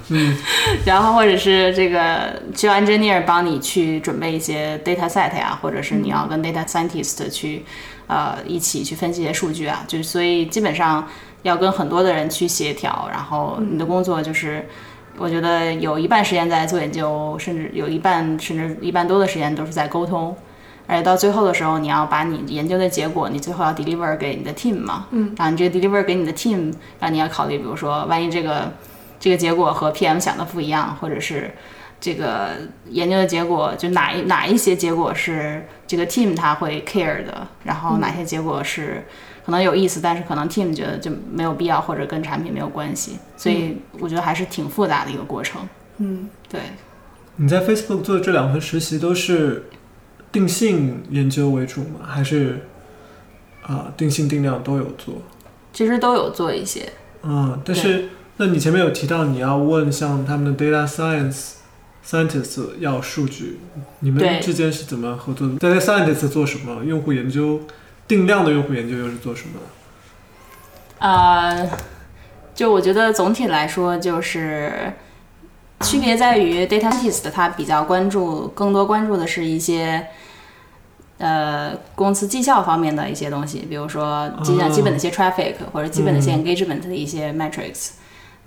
[0.08, 0.36] 嗯。
[0.84, 7.64] 然后或者是这个需要 engineer 帮你去准备一些 data set 呀，或者是你要跟 data scientist 去
[8.06, 11.06] 呃一起去分析一些数据啊，就是所以基本上
[11.42, 14.66] 要跟很多的人去协调，然后你的工作就是。
[15.18, 20.34] 我觉得有一半时间在做研究，甚至有一半甚至一半多的时间都是在沟通，
[20.86, 28.72] 而且到最后的时候，你要把你研究的结果，你最后要 deliver 给你的 team 嘛，嗯，然后你这个 deliver 给你的 team，然后你要考虑，比如说万一这个
[29.20, 31.50] 这个结果和 PM 想的不一样，或者是
[32.00, 32.52] 这个
[32.88, 39.04] 研究的结果，就哪一哪一些结果是这个 team 他会 care 的，然后哪些结果是
[39.44, 45.68] 可能有意思，但是可能 team 觉得就没有必要，或者跟产品没有关系，所以我觉得还是挺复杂的一个过程。
[45.98, 46.60] 嗯，对，
[47.36, 49.64] 你在 Facebook 做的这两份实习都是
[50.30, 52.00] 定性研究为主吗？
[52.06, 52.66] 还是
[53.62, 55.14] 啊、定性定量都有做？
[55.72, 56.92] 其实都有做一些。
[57.22, 61.52] 嗯，但是那你前面有提到你要问像他们的 data science
[62.04, 63.60] scientists 要数据，
[64.00, 66.84] 你们之间是怎么合作的？data scientists 做什么？
[66.84, 67.60] 用户研究
[68.06, 71.06] 定量的用户研究又是做什么的？
[71.06, 71.70] 呃，
[72.54, 74.92] 就我觉得总体来说，就是
[75.80, 80.06] 区别在于 data scientist 他比较关注，更多关注的是一些
[81.18, 87.92] 呃公司绩效方面的一些东西，比如说基哦基本的一些 traffic 或者基本的一些 engagement 的一些 metrics，、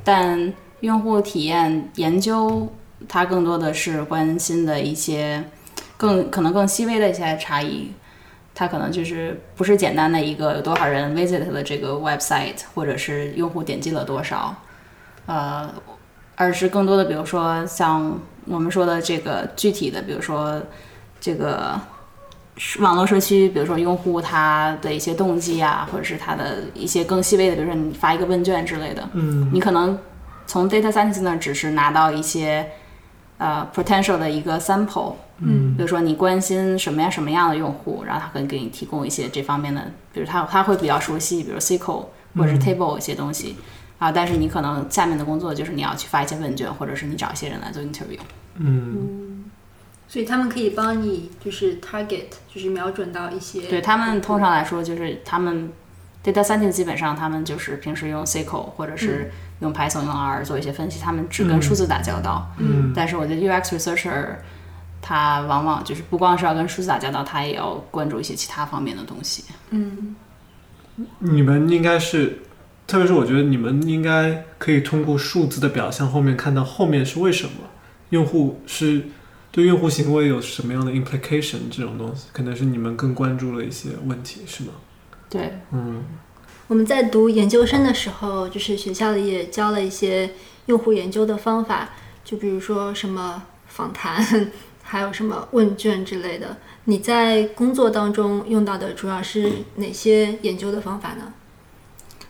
[0.04, 2.72] 但用户体验研究
[3.10, 5.44] 它更多的是关心的一些
[5.98, 7.92] 更可能更细微的一些差异。
[8.56, 14.56] 它可能就是不是简单的一个有多少人 visit 了这个 website，或者是用户点击了多少，
[15.26, 15.70] 呃，
[16.36, 20.62] 而是更多的，比如说像我们说的这个具体的，比如说
[21.20, 21.78] 这个
[22.80, 29.52] 网络社区，比如说用户他的一些动机啊，或者是他的一些更细微的，比如说你发一个问卷之类的，嗯。
[29.54, 30.00] 你可能
[30.48, 32.66] 从 data scientist 那儿只是拿到一些
[33.38, 35.76] 呃 potential 的一个 sample，嗯。
[35.76, 39.82] 比如说你关心什么样什么样的用户，然后他可以给你提供一些这方面的，
[40.14, 43.56] 比如他他会比较熟悉，比如 SQL 或者是 table 一些东西。
[43.98, 48.20] 啊，但是你可能下面的工作就是你要去发一些问卷，或者是你找一些人来做 interview。
[48.58, 49.46] 嗯。
[50.08, 55.72] 所以他们可以帮你就是 target，就是瞄准到一些对他们通常来说，就是他们
[56.24, 62.52] data scientist 基本上他们就是平时用 SQL 或者是用 Python、用 R 做一些分析，他们只跟数字打交道。
[62.58, 64.36] 嗯但是我觉得 UX researcher
[65.02, 69.44] 他往往就是不光是要跟数字打交道，他也要关注一些其他方面的东西。
[69.70, 70.16] 嗯
[71.20, 72.40] 你们应该是，
[72.88, 77.52] 特别是我觉得你们应该可以通过数字的表象后面看到后面是为什么，
[78.12, 79.04] 用户是
[79.52, 84.72] 对用户行为有什么样的 implication 这种东西，可能是你们更关注了一些问题，是吗？
[85.30, 86.04] 对，嗯
[86.68, 90.32] 我们在读研究生的时候，就是学校里也教了一些
[90.66, 91.90] 用户研究的方法，
[92.24, 94.52] 就比如说什么访谈，
[94.82, 96.58] 还有什么问卷之类的。
[96.86, 101.34] 你在工作当中用到的主要是哪些研究的方法呢？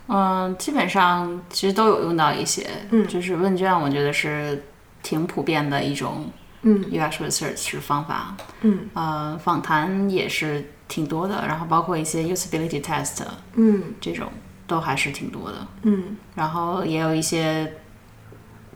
[0.08, 4.62] 嗯，基本上其实都有用到一些，嗯就是问卷，我觉得是
[5.02, 6.30] 挺普遍的一种
[6.62, 8.36] 嗯 UX research 方法。
[8.60, 13.22] 嗯呃，访谈也是挺多的，然后包括一些 usability test
[13.54, 14.28] 嗯这种
[14.66, 15.66] 都还是挺多的。
[15.82, 17.74] 嗯然后也有一些，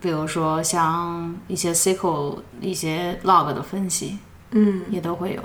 [0.00, 4.18] 比如说像一些 SQL 一些 log 的分析
[4.52, 5.42] 嗯，也都会有。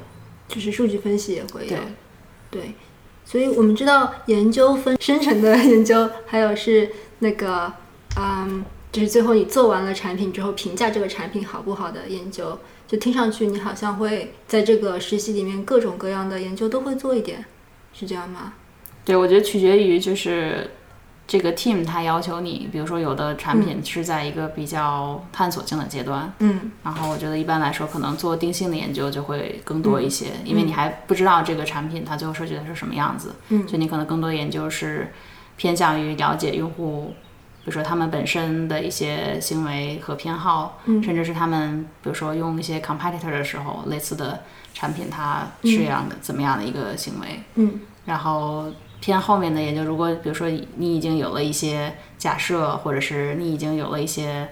[0.47, 1.79] 就是数据分析也会有对。
[2.51, 2.75] 对，
[3.25, 6.89] 所以我们知道研究分生成的研究，还有是
[7.19, 7.73] 那个，
[8.15, 12.57] 嗯，就是最后你做完了产品之后评价这个产品好不好的研究，
[12.87, 17.43] 就听上去你好像会在这个实习里面各种各样的研究都会做一点，
[17.93, 18.53] 是这样吗？
[19.03, 20.69] 对，我觉得取决于就是
[21.27, 35.11] 这个 team 它要求你，比如说有的产品是在一个比较探索性的阶段，嗯然后我觉得一般来说可能做定性的研究就会更多一些，因为你还不知道这个产品它最后设计的是什么样子，嗯所以你可能更多研究是
[35.55, 37.13] 偏向于了解用户
[37.65, 41.01] 如说他们本身的一些行为和偏好，嗯。
[41.01, 44.41] 甚至是他们比如说用一些 competitor 的时候，类似的
[44.73, 47.43] 产品它是一样的、怎么样的一个行为。
[47.55, 47.81] 嗯。
[48.05, 50.47] 然后偏后面的研究，如果比如说
[50.77, 54.47] 你已经有了一些假设，或者是你已经有了一些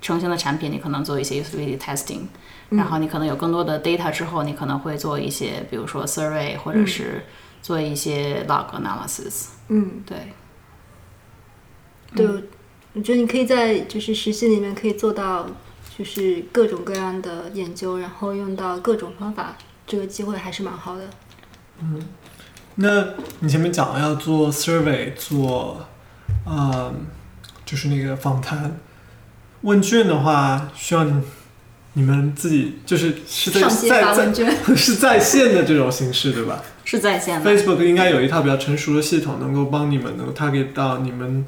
[0.00, 2.20] 成型的产品，你可能做一些 usability testing，、
[2.68, 7.24] 然后你可能有更多的 data 之后，你可能会做一些，比如说 survey，或者是
[7.60, 9.46] 做一些 log analysis。
[9.68, 10.32] 嗯，对，
[12.14, 12.26] 对，
[12.94, 15.46] 我觉得你可以在就是实习里面可以做到，
[15.98, 21.04] 就是各种各样的研究，然后用到各种方法，这个机会还是蛮好的。
[21.80, 22.02] 嗯
[22.78, 23.04] 那
[23.40, 25.86] 你前面讲了要做 survey，做，
[26.46, 26.94] 嗯，
[27.64, 28.78] 就是那个访谈
[29.62, 31.22] 问卷的话，需要你
[31.94, 37.50] 你们自己就是是在在在发问卷， 是在线的这种形式，对吧是在线的。
[37.50, 41.46] ？Facebook 应该有一套比较成熟的系统，能够帮你们能够 target 到你们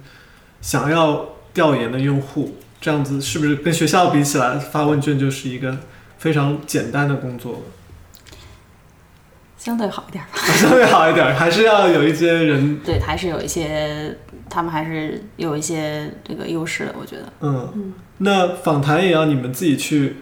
[0.61, 5.79] 想要调研的用户，这样子是不是跟学校比起来，发问卷就是一个
[6.19, 7.59] 非常简单的工作了？
[9.57, 14.17] 相对好一点吧， 相对好一点，还是要有一些人， 对，还是有一些，
[14.49, 17.33] 他们还是有一些这个优势的，我觉得。
[17.41, 20.17] 嗯，嗯，那访谈也要你们自己去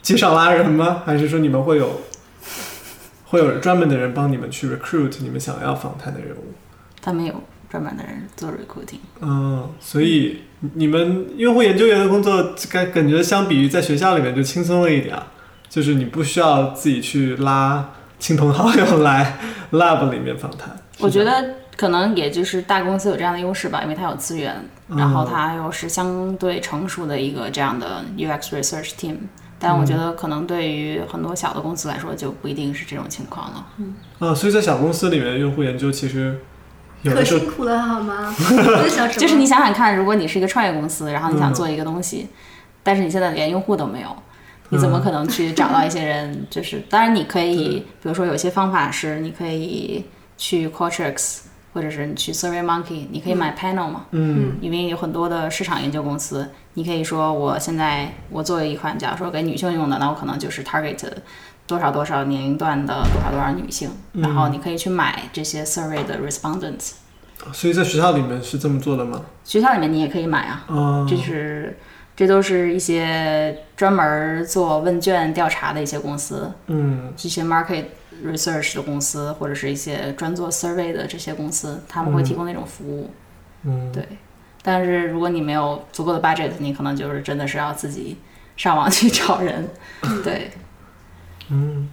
[0.00, 1.02] 街上拉人吗？
[1.04, 2.00] 还是说你们会有
[3.26, 6.54] 会有专门的人帮你们去 recruit 你们想要访谈的人物？
[7.02, 7.34] 他没有
[7.68, 9.00] 专门的人做 recruiting。
[9.20, 10.40] 嗯，所以
[10.74, 15.22] 你们用户研究员的工作感感觉相比于在学校里面就轻松了一点儿，
[15.68, 19.38] 就是你不需要自己去拉亲朋好友来
[19.72, 20.76] lab 里面访谈。
[20.98, 24.54] 我觉得可能也就是大公司有这样的优势吧，因为它有资源，
[24.88, 29.16] 然后它又是相对成熟的一个这样的 UX research team。
[29.58, 33.66] 但我觉得可能对于很多小的公司来说，就不一定是这种情况了。
[33.78, 36.34] 嗯啊，所以在小公司里面，用户研究其实有
[37.04, 38.34] 可辛苦了好吗？
[39.16, 41.54] 就是你想想看，如果你是一个创业公司，然后你想嗯。
[41.54, 42.28] 做一个东西，
[42.82, 44.08] 但是你现在连用户都没有，
[44.70, 46.46] 你怎么可能去找到一些人？
[46.50, 50.04] 就是 当然你可以，比如说有些方法是你可以
[50.36, 51.40] 去 Qualtrics，
[51.72, 54.56] 或者是你去 SurveyMonkey，你可以买 panel 嘛，嗯。
[54.60, 60.96] 因为有很多的市场研究公司，你可以说我现在我作为一款，假如说给女性用的，那我可能就是 target
[61.66, 66.92] 多少多少年龄段的多少多少女性，然后你可以去买这些 survey 的 respondents。
[67.52, 69.22] 所以在学校里面是这么做的吗？
[69.44, 71.76] 学校里面你也可以买啊，啊，就是
[72.16, 77.84] 这都是一些专门做问卷调查的一些公司，嗯这些 market
[78.24, 83.10] research 的公司，或者是一些专做 survey 的这些公司，他们会提供那种服务。
[83.64, 84.06] 嗯，对，
[84.62, 88.16] 但是如果你没有足够的 budget，你可能就是真的是要自己
[88.56, 89.68] 上网去找人。
[90.24, 90.50] 对，
[91.50, 91.88] 嗯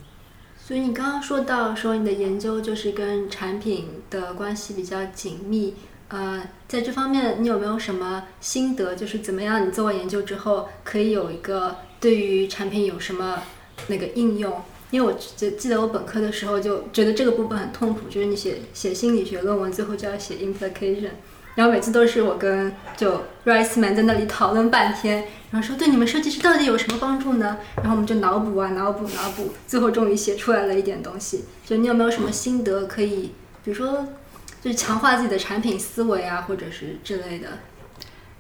[0.57, 5.73] 所以你刚刚说到说你的研究就是跟产品的关系比较紧密，
[6.07, 8.95] 呃，在这方面你有没有什么心得？
[8.95, 13.43] 就是怎么样你做完研究之后可以有一个对于产品有什么
[13.87, 14.61] 那个应用？
[14.91, 21.09] 因为我记记得我本科的时候就觉得这个部分很痛苦，就是你写写心理学论文最后就要写 implication，
[21.55, 27.57] 然后每次都是我跟就 Riceman 在那里讨论半天，然后说对你们设计师到底有什么帮助呢？
[27.77, 31.45] 然后我们就脑补啊脑补脑补，最后终于写出来了一点东西。
[31.65, 33.33] 就你有没有什么心得可以，
[33.63, 34.07] 比如说
[34.61, 37.49] 就是强化自己的产品思维啊，或者是之类的？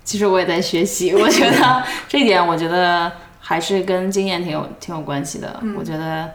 [0.03, 5.59] 其实我也在学习，我觉得这一点，我觉得还是跟经验挺有挺有关系的。
[5.61, 6.31] 嗯我觉得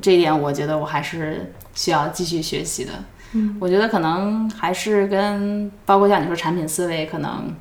[0.00, 2.92] 这一点，我觉得我还是需要继续学习的。
[3.32, 3.56] 嗯。
[3.60, 7.52] 我觉得可能还是跟包括像你说产品思维，可能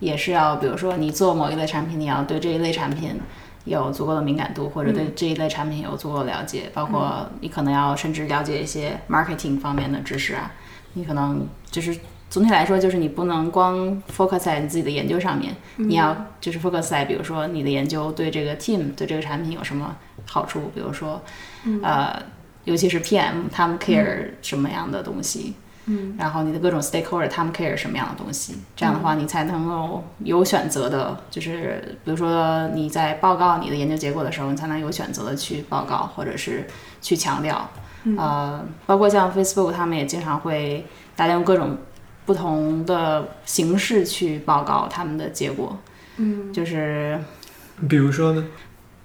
[0.00, 3.20] 也是要，比如说你做某一类产品，你要对这一类产品
[3.64, 10.50] 有足够的敏感度，或者对这一类产品有足够的了解，包括你可能要甚至了解一些 marketing 方面的知识啊。
[10.94, 11.96] 你可能就是
[12.28, 19.96] 总体来说，就是你不能光 focus 在你自己的研究上面，你要就是 focus 在比如说你的研究对这个 team 对这个产品有什么
[20.26, 21.22] 好处，比如说
[21.82, 22.20] 呃，
[22.64, 25.54] 尤其是 PM 他们 care 什么样的东西。
[25.86, 36.64] 嗯然后你的各种 stakeholder 他们 care 什么样的东西，这样的话你才能够有选择的，就是比如说你在报告你的研究结果的时候，你才能有选择的去报告或者是
[37.00, 37.68] 去强调。
[38.16, 40.86] 呃，包括像 Facebook 他们也经常会
[41.16, 41.76] 大家用各种
[42.26, 45.76] 不同的形式去报告他们的结果，
[46.16, 47.20] 嗯就是
[47.88, 48.46] 比如说呢？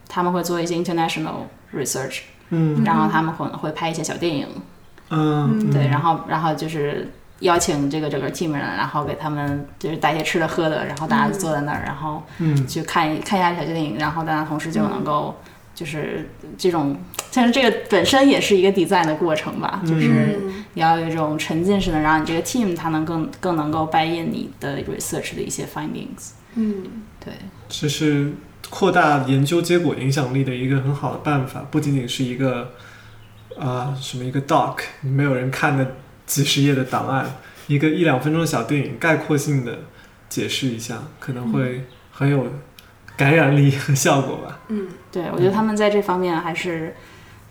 [0.08, 2.20] 他们会做一些 international research，
[2.50, 2.84] 嗯。
[2.84, 4.48] 然后他们可能会拍一些小电影，
[5.10, 12.68] 嗯，对，然后然后就是邀请这个整个 team 人，然后给他们就是带一些吃的喝的，然后大家就坐在那儿，然后嗯。
[12.68, 15.36] 去看一看一下小电影，然后大家同时就能够
[15.76, 16.98] 就是这种，
[17.34, 26.32] 但是这个本身也是一个 design 的过程吧，就是嗯你要有一种沉浸式的，让你这个 team 它能更更能够 buy in 你的 research 的一些 findings。
[26.56, 26.84] 嗯。
[27.24, 27.34] 对，
[27.68, 28.32] 这是
[28.70, 32.74] 扩大研究结果影响力的一个很好的办法，不仅仅是一个
[33.58, 35.96] 啊、什么一个 doc 没有人看的
[36.26, 37.38] 几十页的档案，
[37.68, 39.80] 一个一两分钟的小电影，概括性的
[40.30, 42.46] 解释一下，可能会很有
[43.16, 44.60] 感染力和效果吧。
[44.68, 46.96] 嗯对我觉得他们在这方面还是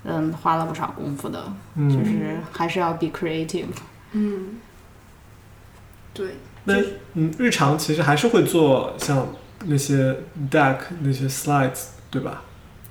[0.04, 3.64] 嗯花了不少功夫的，就嗯，是还是要 be creative。
[4.12, 4.60] 嗯，
[6.14, 6.74] 对，那
[7.14, 9.26] 嗯，日常其实还是会做像
[9.64, 10.14] 那些
[10.50, 12.42] deck 那些 slides，对吧？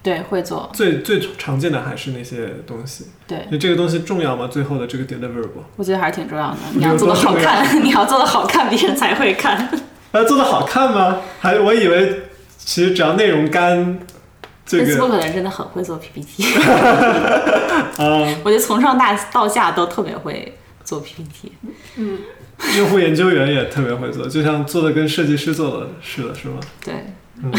[0.03, 3.07] 对，会做，最最常见的还是那些东西。
[3.27, 4.47] 对那这个东西重要吗？
[4.51, 6.57] 最后的这个 deliverable，我觉得还是挺重要的。
[6.75, 9.57] 你要做的好看， 你要做的好看，别人才会看。
[10.11, 11.21] 啊，做的好看吗？
[11.39, 12.21] 还我以为
[12.57, 13.99] 其实只要内容干，
[14.65, 16.43] 这个 Facebook 的人真的很会做 PPT，
[17.97, 21.51] 啊，我觉得从上大到下都特别会做 PPT。
[21.95, 22.19] 嗯
[22.77, 26.59] 用户研究员也特别会做，就像做的跟设计师做的似的，是吗？
[26.83, 26.93] 对，
[27.43, 27.51] 嗯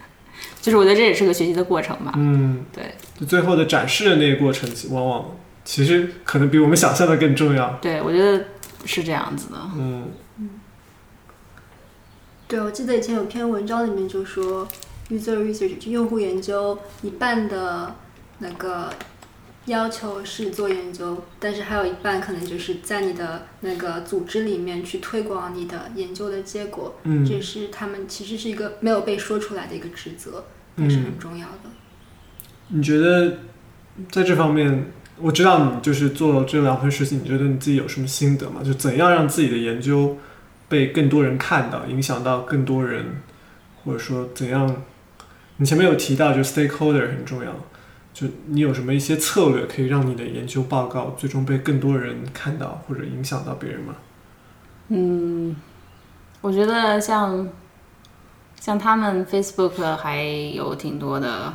[0.60, 2.12] 就是我觉得这也是个学习的过程吧。
[2.16, 7.78] 嗯，对就最后的展示的那个过程，往往其实可能比我们想象的更重要。
[7.82, 8.44] 对，我觉得
[8.84, 9.58] 是这样子的。
[9.76, 10.08] 嗯
[12.46, 14.68] 对，我记得以前有篇文章里面就说
[15.10, 17.94] ，user research 就用户研究一半的
[18.38, 18.90] 那个
[19.66, 30.44] 要求是做研究，但是还有一半可能就是在你的那个组织里面去推广你的研究的结果，嗯这嗯是他们其实是一个没有被说出来的一个职责，
[30.76, 31.70] 但是嗯很重要的。
[32.68, 33.38] 你觉得
[34.10, 38.62] 在这方面，我知道你就是做这两份事情，你觉得你自己有什么心得吗？
[38.62, 40.18] 就怎样让自己的研究
[40.68, 43.22] 被更多人看到，影响到更多人，
[43.84, 44.82] 或者说怎样？
[45.56, 47.54] 你前面有提到，就 stakeholder 很重要，
[48.14, 53.94] 就你有什么一些策略可以让你的研究报告最终被更多人看到，或者影响到别人吗？
[54.88, 55.56] 嗯，
[56.40, 57.48] 我觉得像
[58.60, 61.52] 像他们 Facebook 还有挺多的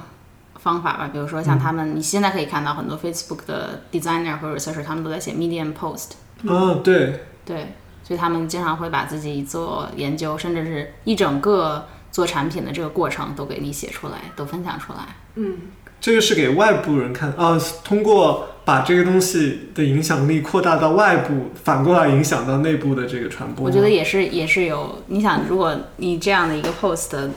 [0.55, 6.11] 方法吧，比如说像他们，你现在可以看到很多 Facebook 的 designer 或者 researcher，他们都在写 Medium post，
[6.45, 14.99] 啊，对，对，所以他们经常会把自己做研究，甚至是一整个做产品的这个过程都给你写出来，都分享出来。
[15.35, 15.57] 嗯
[16.01, 23.65] 这个是给外部人看啊，通过把这个东西的影响力扩大到外部，反过来影响到内部的这个传播。
[23.65, 27.29] 我觉得也是也是有，你想，如果你这样的一个 post，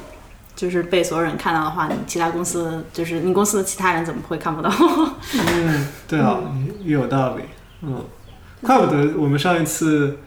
[0.55, 4.71] 就是被所有人看到的话，你其他公司就是你公司的其他人怎么会看不到？
[5.33, 6.39] 嗯，对啊，
[6.85, 7.43] 也有道理。
[7.81, 8.05] 嗯，
[8.61, 10.19] 怪不得我们上一次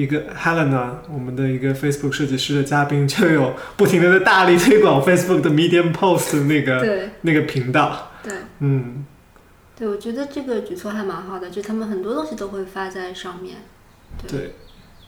[0.00, 7.10] 一个 Helena，我们的一个 Facebook 设计师的嘉宾，就有 不停的在大力推广 Facebook 的 Medium Post 的那个对。
[7.22, 8.12] 那个频道。
[8.22, 8.32] 对。
[8.60, 9.04] 嗯。
[9.76, 13.58] 对，我觉得这个举措还蛮好的，就他们很多东西都会发在上面，
[14.26, 14.54] 对，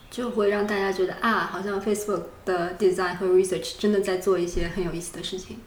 [0.09, 5.57] 就会让大家觉得啊，好像 Facebook 的 design 和 research 真的在做一些很有意思的事情。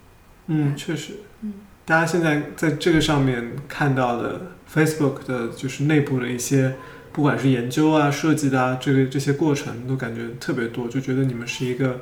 [0.46, 1.16] 嗯，确实。
[1.42, 1.52] 嗯，
[1.84, 6.76] 大家现在在这个上面看到的 Facebook 的，就是内部的一些，
[7.14, 12.00] 不管是研究啊、设计的啊，这个这些过程都感觉特别多，就觉得你们是一个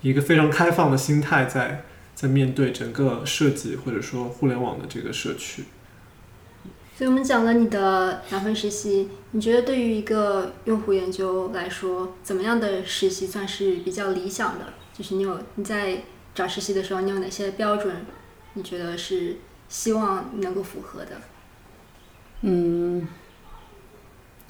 [0.00, 1.84] 一个非常开放的心态在
[2.14, 5.64] 在面对整个设计或者说互联网的这个社区。
[6.96, 14.72] 所以我们讲了你的两份实习，你觉得对于一个用户研究来说，怎么样的实习算是比较理想的？
[14.96, 16.04] 就是你有你在
[16.34, 17.94] 找实习的时候，你有哪些标准？
[18.54, 19.36] 你觉得是
[19.68, 21.20] 希望能够符合的？
[22.42, 23.06] 嗯，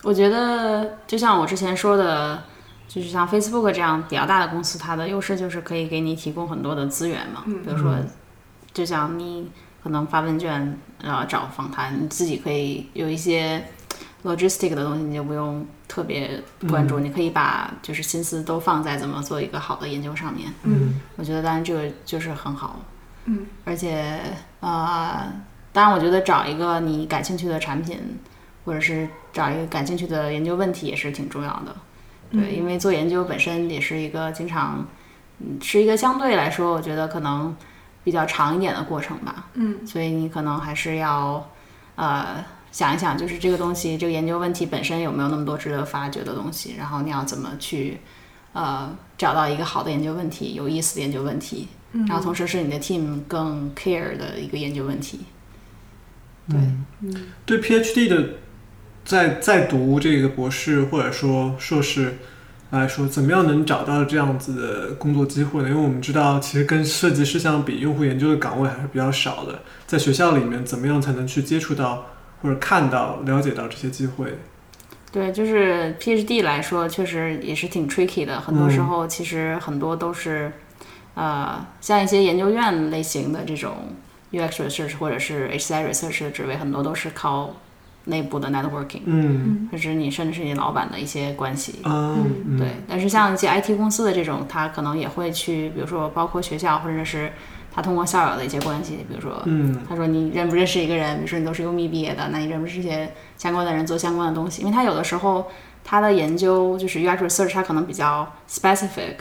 [0.05, 2.45] 我觉得就像我之前说的，
[2.87, 7.43] 就是像 Facebook 这样比较大的公司，它的优势就是可以给你提供很多的资源嘛。
[7.47, 7.97] 嗯比如说，
[8.73, 9.51] 就像你
[9.83, 13.65] 可能发问卷，然后，找访谈，你自己可以有一些
[14.25, 20.53] logistic 的东西，你就不用特别关注，你可以把就是心思都放在怎么做一个好的研究上面。
[20.65, 22.81] 嗯我觉得当然这个就是很好，
[23.25, 24.21] 嗯，而且
[24.61, 25.33] 呃，
[25.73, 27.99] 当然我觉得找一个你感兴趣的产品，
[28.65, 31.77] 或者是找一个感兴趣的研究问题也是挺重要的。
[32.31, 34.85] 对，因为做研究本身也是一个经常，
[35.39, 37.55] 嗯，是一个相对来说，我觉得可能
[38.03, 39.49] 比较长一点的过程吧。
[39.55, 41.49] 嗯所以你可能还是要
[41.95, 48.01] 呃想一想，就是这个东西，这个研究问题本身有没有那么多值得发掘的东西，然后你要怎么去
[48.53, 55.21] 呃找到一个好的研究问题，有意思的研究问题，嗯然后同时是你的 team 更 care 的一个研究问题。
[56.49, 56.59] 对，
[57.03, 58.35] 嗯对 PhD 的
[59.05, 62.15] 在在读这个博士或者说硕士，
[62.71, 65.69] 来说，怎么样能找到这样子的工作机会呢？
[65.69, 69.61] 因为我们知道，其实跟设计师相比，用户研究的岗位还是比较少的。
[69.87, 72.07] 在学校里面，怎么样才能去接触到
[72.43, 74.39] 或者看到、了解到这些机会？
[75.13, 78.41] 对，就是 PhD 来说，确实也是挺 tricky 的。
[78.41, 80.51] 很多时候，其实很多都是，
[81.15, 83.95] 呃，像一些研究院类型的这种
[84.33, 87.55] UX research 或者是 HCI research 的职位，很多都是靠
[88.05, 91.81] 内部的 networking，嗯，或者是你甚至是你老板的一些关系。
[91.83, 92.15] 啊，
[92.47, 97.33] 嗯对，但是像一些 IT 公司的这种，他可能也会去，比如说包括学校或者是
[97.75, 104.63] 他通过校友的一些关系，比如说，嗯他说你认不认识一个人，比如说你都是优密毕业的，那你认不认识一些相关的人做相关的东西？
[104.63, 105.47] 因为他有的时候
[105.83, 109.17] 他的研究就是 UX research，他可能比较 specific，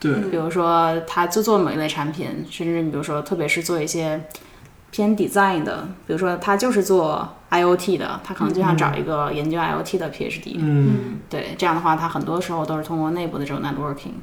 [0.00, 4.20] 对，比如说他就做某一类产品，甚至你比如说特别是做一些
[4.90, 11.20] 偏 design 的，比如说他就是做 IoT 的，他可能就想找一个研究 IoT 的 PhD，、嗯。
[11.28, 14.14] 对，这样的话，他很多时候都是通过内部的这种 networking，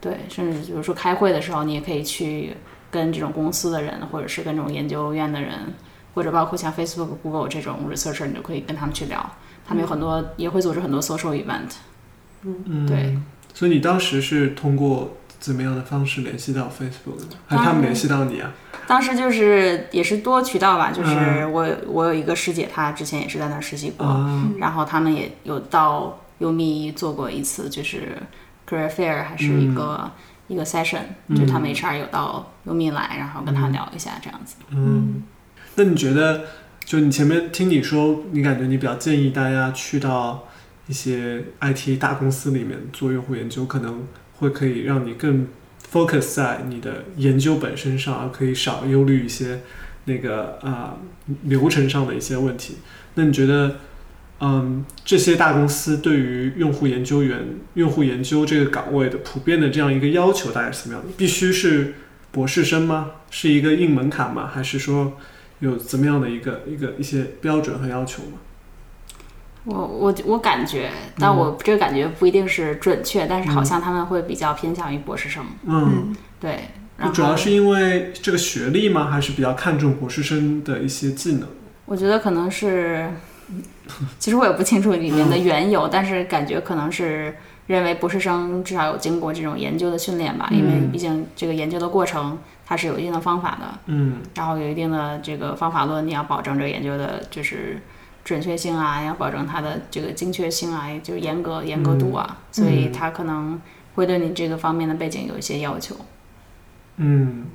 [0.00, 2.56] 对，甚至比如说开会的时候，你也可以去
[2.90, 5.74] 跟这种公司的人，或者是跟这种研究院的人，
[6.14, 9.30] 或者包括像 Facebook、Google 这种 researcher，你就可以跟他们去聊。
[9.66, 11.70] 他们有很多也会组织很多 social event，
[12.42, 13.16] 嗯，对。
[13.52, 17.28] 所以你当时是通过怎么样的方式联系到 Facebook 呢？
[17.48, 18.52] 还是他们联系到你啊？
[18.86, 28.18] 当时就是也是多渠道吧，就是嗯我有我有一个师姐，她之前也是在那儿实习过，啊，然后他们也有到优密做过一次，就是
[28.68, 30.10] career fair 还是一个、
[30.48, 34.56] 一个 session，就是他们 HR 有到优密来，然后跟他聊一下这样子。
[34.70, 35.22] 嗯，
[35.76, 36.42] 那你觉得，
[36.84, 40.48] 就你前面听你说，你感觉你比较建议大家去到
[40.88, 44.02] 一些 IT 大公司里面做用户研究，可能
[44.40, 45.46] 会可以让你更
[45.90, 49.60] focus 在你的研究本身上，而可以少忧虑一些
[50.06, 50.96] 那个啊、
[51.44, 52.78] 流程上的一些问题。
[53.14, 53.76] 那你觉得，
[54.40, 61.12] 嗯，这些大公司对于用户研究员、用户研究这个岗位的普遍的这样一个要求大概是怎么样的？
[61.16, 61.94] 必须是
[62.32, 63.10] 博士生吗？
[63.30, 64.50] 是一个硬门槛吗？
[64.52, 65.18] 还是说
[65.58, 68.38] 有怎么样的一个一个一些标准和要求吗？
[69.70, 76.58] 我我我感觉，但我这个感觉不一定是准确，但是好像他们会比较偏向于博士生，嗯，对。
[76.96, 79.08] 然后主要是因为这个学历吗？
[79.10, 81.48] 还是比较看重博士生的一些技能？
[81.86, 83.08] 我觉得可能是，
[84.18, 87.34] 其实我也不清楚里面的缘由，但是感觉可能是
[87.66, 97.80] 认为博士生至少有经过这种研究的训练吧，因为嗯毕竟这个研究的过程它是有一定的方法的，嗯然后有一定的这个方法论，你要保证这个研究的就是
[98.30, 103.60] 准确性啊，要保证它的这个精确性啊，就是严格严格度啊，所以它可能
[103.96, 105.96] 会对你这个方面的背景有一些要求。
[106.98, 107.46] 嗯。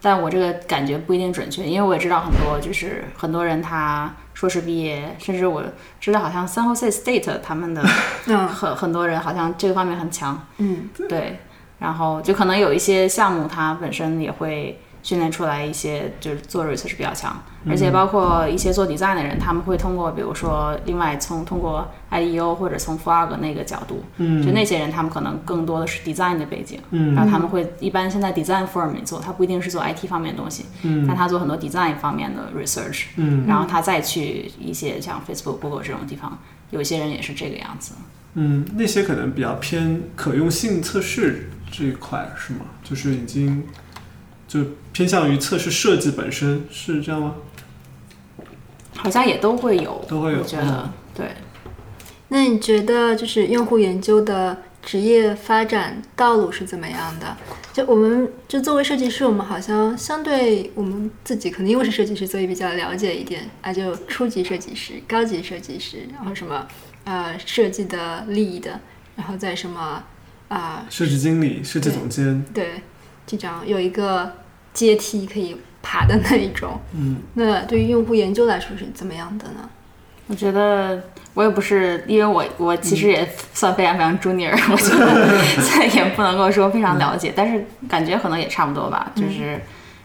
[0.00, 5.62] 但我这个感觉不一定准确，因为我也知道很多，就是很多人他硕士毕业，甚至我
[6.00, 7.84] 知道好像 San Jose State 他们的
[8.28, 8.48] 嗯。
[8.48, 10.88] 很很多人好像这个方面很强，嗯。
[11.06, 11.38] 对，
[11.78, 26.80] 然后就可能有一些项目它本身也会训练出来一些就是做 research 比较强，而且包括一些做 design 的人，他们会通过比如说另外从通过 IDEO 或者从 Frog 那个角度，嗯就那些人他们可能更多的是 design 的背景。
[26.90, 36.38] 嗯然后他们会一般现在 design firm 里做，他不一定是做 IT 方面的东西，嗯但他做很多 design 方面的 research，嗯然后他再去一些像 Facebook、Google 这种地方，
[36.70, 37.94] 有些人也是这个样子。
[38.34, 42.60] 嗯，那些可能比较偏可用性测试这一块是吗？
[42.84, 43.64] 就是已经
[44.48, 44.60] 就
[44.92, 47.36] 偏向于测试设计本身，是这样吗？
[48.96, 51.26] 好像也都会有，都会有我觉得对。
[52.30, 57.36] 那你觉得就是用户研究的职业发展道路是怎么样的？
[57.72, 66.66] 就我们就作为设计师，我们好像相对我们自己可能因为是设计师，所以比较了解一点啊，就初级设计师、高级设计师，然后什么
[67.04, 68.68] 呃设计的 lead，
[69.14, 70.02] 然后再什么
[70.48, 72.82] 啊、设计经理、设计总监，对，
[73.28, 74.32] 这张有一个
[74.72, 76.80] 阶梯可以爬的那一种。
[76.94, 79.68] 嗯那对于用户研究来说是怎么样的呢？
[80.26, 81.02] 我觉得
[81.34, 89.60] 我也不是，因为我我其实也算非常非常 junior， 我觉得 所以也不能够说非常了解，但是感觉可能也差不多吧，就是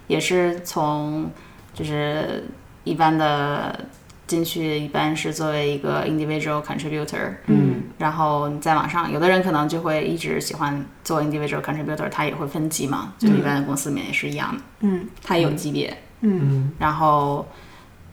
[0.08, 1.30] 也是从
[1.74, 2.44] 就是
[2.86, 3.78] 一般的
[4.26, 7.84] 进去，一般是作为一个 individual contributor，嗯。
[7.98, 15.08] 然后你再往上，有的人可能就会一直喜欢做 individual contributor，他也会分级嘛，就一般的公司里面也是一样的，嗯。
[15.24, 16.40] 他有级别，嗯。
[16.42, 16.72] 嗯。
[16.80, 17.48] 然后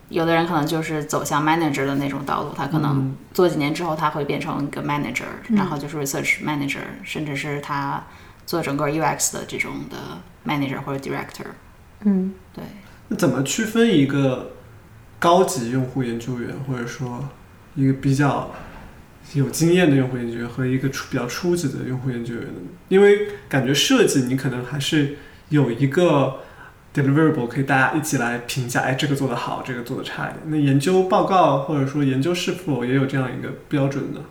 [0.09, 3.17] 有的人可能就是走向 manager 的那种道路，他可能嗯。
[3.33, 5.55] 做几年之后，他会变成一个 manager，、嗯。
[5.55, 8.03] 然后就是 research manager，甚至是他
[8.45, 9.97] 做整个 UX 的这种的
[10.45, 11.47] manager 或者 director。
[12.01, 12.33] 嗯。
[12.53, 12.63] 对，
[13.07, 14.51] 那怎么区分一个
[15.21, 17.29] 高级用户研究员，或者说
[17.75, 18.49] 一个比较
[19.35, 22.59] 有经验的用户研究员和一个初比较初级的用户研究员呢？
[22.89, 25.17] 因为感觉设计你可能还是
[25.49, 26.39] 有一个
[26.91, 30.39] deliverable 可以大家一起来评价，哎，这个做得好，这个做得差一点。
[30.47, 34.21] 那研究报告或者说研究是否也有这样一个标准呢？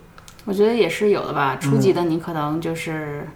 [0.44, 1.56] 我觉得也是有的吧。
[1.60, 3.28] 初级的你可能就是，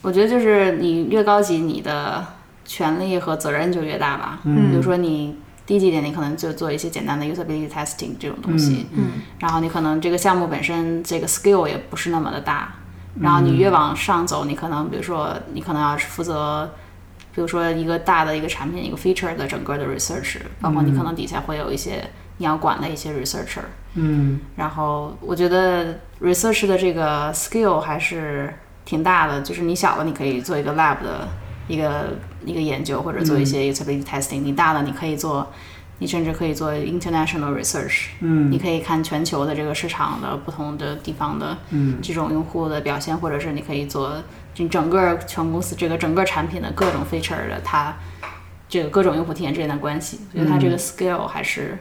[0.00, 2.26] 我觉得就是你越高级，你的
[2.64, 4.40] 权利和责任就越大吧。
[4.44, 5.36] 嗯比如说你
[5.66, 9.22] 低级点，你可能就做一些简单的 usability testing 这种东西，嗯。
[9.38, 12.74] 然后你可能这个项目本身这个 skill 也不是那么的大，
[13.20, 16.70] 然后你越往上走，你可能比如说你可能要是负责，
[17.34, 22.04] 比如说一个大的一个产品一个 feature 的整个的 research，包括你可能底下会有一些
[22.36, 23.62] 你要管的一些 researcher，
[23.94, 24.40] 嗯。
[24.56, 28.52] 然后我觉得 research 的这个 skill 还是
[28.84, 31.26] 挺大的，就是你小了你可以做一个 lab 的
[31.68, 32.16] 一个
[32.46, 35.50] 一个研究，或者做一些 usability testing；、你大了你可以做，
[35.98, 44.22] 你甚至可以做 international research，、嗯你可以看全球的这个市场的不同的地方的嗯这种用户的表现，或者是你可以做
[44.56, 47.94] 你整个全公司这个整个产品的各种 feature 的它
[48.68, 50.20] 这个各种用户体验之间的关系。
[50.32, 51.78] 我觉得它这个 scale 还是、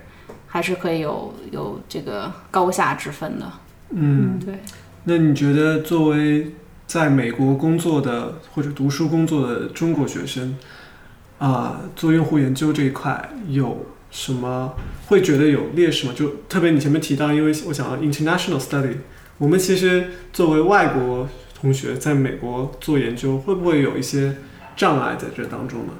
[0.47, 3.51] 还是可以有有这个高下之分的。
[3.91, 4.39] 嗯。
[4.39, 4.55] 对。
[5.05, 6.53] 那你觉得作为
[6.93, 10.55] 在美国工作的或者读书工作的中国学生，
[11.39, 14.75] 啊、做用户研究这一块有什么
[15.07, 16.13] 会觉得有劣势吗？
[16.15, 18.97] 就特别你前面提到，因为我想到 international study，
[19.39, 21.27] 我们其实作为外国
[21.59, 24.35] 同学在美国做研究，会不会有一些
[24.75, 25.93] 障碍在这当中呢？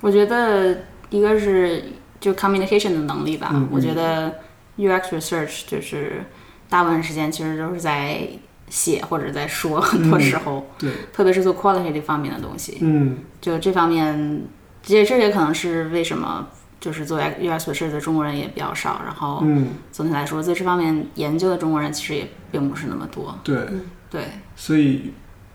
[0.00, 0.78] 我觉得
[1.10, 1.84] 一个是
[2.18, 3.68] 就 communication 的能力吧。
[3.70, 4.36] 我觉得
[4.78, 6.24] UX research 就是
[6.70, 8.26] 大部分时间其实都是在
[8.68, 12.78] 写或者在说，很多时候，对，特别是做 quality 这方面的东西。
[12.80, 14.42] 嗯就这方面，
[14.82, 16.48] 这这也可能是为什么
[16.80, 19.00] 就是做 UX research 的中国人也比较少。
[19.04, 23.38] 然后嗯，总体来说，在这方面研究的中国人其实也并不是那么多。
[23.44, 23.66] 对，
[24.10, 24.24] 对，
[24.56, 25.12] 所以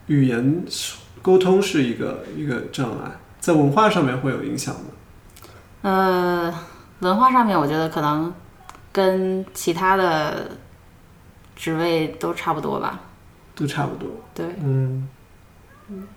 [0.08, 0.64] 语言
[1.22, 4.82] 沟通是一个一个障碍，在文化上面会有影响吗？
[5.82, 6.54] 呃，
[7.00, 8.34] 文化上面我觉得可能
[8.92, 10.52] 跟其他的
[11.56, 13.02] 职位都差不多吧。
[13.54, 14.10] 都差不多。
[14.34, 15.08] 对，嗯
[15.90, 16.08] 嗯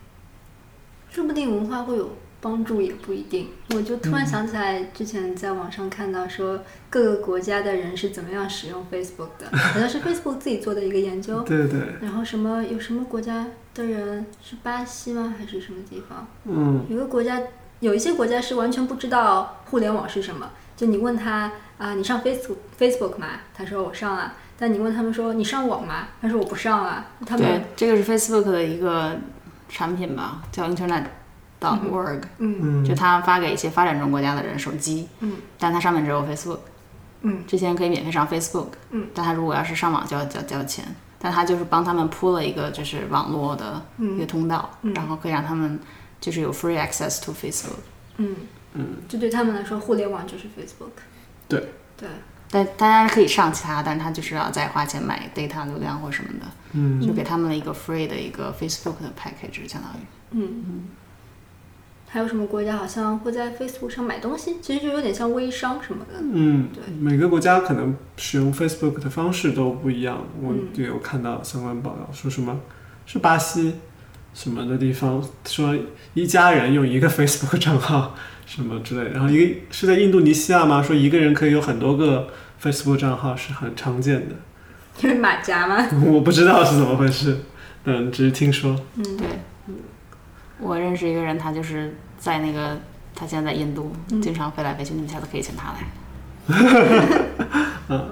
[1.10, 3.48] 说不定文化会有帮助，也不一定。
[3.74, 11.40] 我就突然想起来，之前在网上看到说各个国家的人是怎么样使用 Facebook 的，好像是 Facebook 自己做的一个研究。
[11.46, 15.34] 对对，然后什么有什么国家的人是巴西吗？
[15.38, 16.26] 还是什么地方？
[16.44, 17.40] 嗯有个国家，
[17.80, 20.50] 有一些国家是完全不知道互联网是什么。
[20.76, 23.40] 就你问他啊、你上 Facebook Facebook 吗？
[23.52, 24.34] 他说我上了。
[24.56, 26.08] 但你问他们说你上网吗？
[26.22, 27.06] 他说我不上啊。
[27.26, 29.16] 他们对，这个是 Facebook 的一个
[29.68, 32.82] 产品吧，叫 Internet.org，、嗯。
[32.82, 35.36] 嗯，就他发给一些发展中国家的人手机，嗯。
[35.58, 36.58] 但它上面只有 Facebook，
[37.22, 37.42] 嗯。
[37.46, 40.84] 这些人可以免费上 Facebook，嗯，但他如果要是上网就要交交钱，
[41.18, 44.94] 但他就是帮他们铺了一个就是网络的一个通道，嗯。
[44.94, 45.78] 然后可以让他们
[46.20, 47.82] 就是有 free access to Facebook。
[48.18, 48.36] 嗯。
[48.74, 51.02] 嗯，就对他们来说，互联网就是 Facebook。
[51.48, 51.68] 对。
[51.96, 52.08] 对，
[52.54, 60.04] 但大家可以上其他，但他就是要再花钱买 data 流量或什么的，嗯就给他们了一个 free 的一个 Facebook 的 package，相当于。
[60.30, 60.84] 嗯嗯，
[62.08, 64.58] 还有什么国家好像会在 Facebook 上买东西？
[64.62, 66.20] 其实就有点像微商什么的。
[66.20, 70.24] 嗯对，每个国家可能使用 Facebook 的方式都不一样。
[70.40, 72.60] 我有看到相关报道，说什么
[73.04, 73.74] 是巴西
[74.32, 75.76] 什么的地方，说
[76.14, 78.14] 一家人用一个 Facebook 账号
[78.46, 80.82] 什么之类的，然后一个是在印度尼西亚吗？
[80.82, 82.28] 说一个人可以有很多个
[82.62, 84.34] Facebook 账号是很常见的，
[85.02, 85.86] 因 为马甲吗。
[86.06, 87.38] 我不知道是怎么回事，
[87.84, 88.78] 嗯，只是听说。
[88.96, 89.26] 嗯，对，
[90.58, 92.78] 我认识一个人，他就是在那个，
[93.14, 95.78] 他现在在印度，嗯经常飞来飞去，你们下次可以请他来。
[97.88, 98.08] 嗯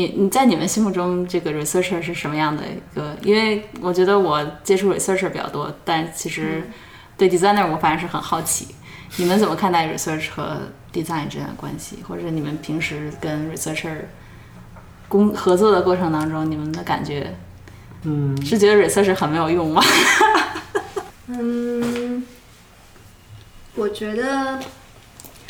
[0.00, 3.14] 你你在你们心目中这个 researcher 是什么样的一个？
[3.22, 6.62] 因为我觉得我接触 researcher 比较多，但其实
[7.18, 8.68] 对 designer 我反而是很好奇，
[9.16, 10.56] 你们怎么看待 research 和
[10.90, 13.94] design 之间的关系，或者你们平时跟 researcher
[15.06, 17.36] 工合作的过程当中，你们的感觉
[18.04, 19.82] 嗯是觉得 research 很没有用吗？
[21.28, 22.24] 嗯，
[23.74, 24.58] 我觉得，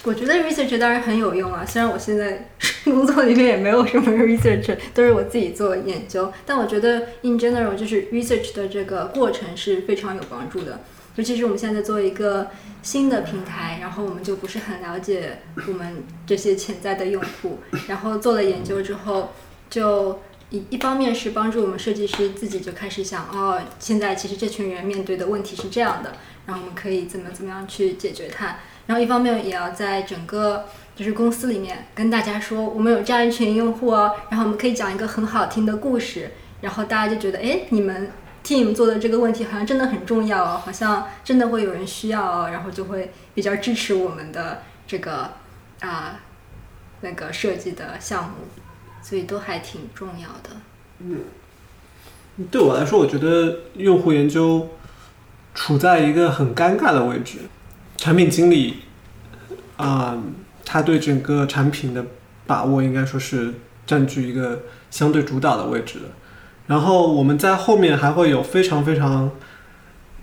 [0.05, 1.65] 我觉得 research 当然很有用啊。
[1.67, 2.49] 虽然我现在
[2.85, 10.81] 工作里面也没有什么 research，都是我自己做研究，但我觉得 in general 就是 research 的这个过程是非常有帮助的。
[11.17, 12.49] 尤其是我们现在做一个
[12.83, 19.33] 新的平台，然后我们就不是很了解我们这些潜在的用户，然后做了研究之后，
[19.69, 26.13] 就一一方面是帮助我们设计师自己就开始想，哦，现在其实这群人面对的问题是这样的，
[26.47, 28.57] 然后我们可以怎么怎么样去解决它。
[28.91, 30.65] 然后一方面也要在整个
[30.97, 38.11] 就是公司里面跟大家说，我们有这样一群用户哦，然后我们可以讲一个很好听的故事，然后大家就觉得，哎，你们
[38.45, 45.31] team 做的这个问题好像真的很重要哦，好像真的会有人需要哦，然后就会比较支持我们的这个
[45.83, 46.19] 啊、
[47.03, 48.31] 那个设计的项目，
[49.01, 50.51] 所以都还挺重要的。
[50.99, 51.21] 嗯
[52.51, 54.67] 对我来说，我觉得用户研究
[55.55, 57.39] 处在一个很尴尬的位置。
[58.01, 58.77] 产品经理
[59.77, 60.19] 啊、
[60.65, 62.03] 他对整个产品的
[62.47, 63.53] 把握应该说是
[63.87, 66.07] 占据一个相对主导的位置的。
[66.67, 69.31] 然后我们在后面还会有非常非常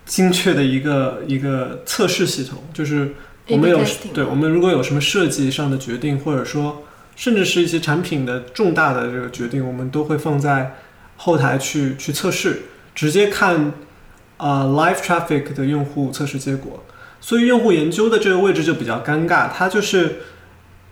[0.05, 3.13] 精确的一个一个测试系统，就是
[3.47, 3.79] 我们有
[4.11, 6.83] 对我们如果有什么设计上的决定，或者说
[7.15, 10.75] 甚至是一些产品的重大的这个决定，我们都会放在
[11.15, 12.63] 后台去去测试，
[12.95, 13.73] 直接看
[14.37, 16.83] 啊、live traffic 的用户测试结果。
[17.19, 20.17] 所以用户研究的这个位置就比较尴尬，它就是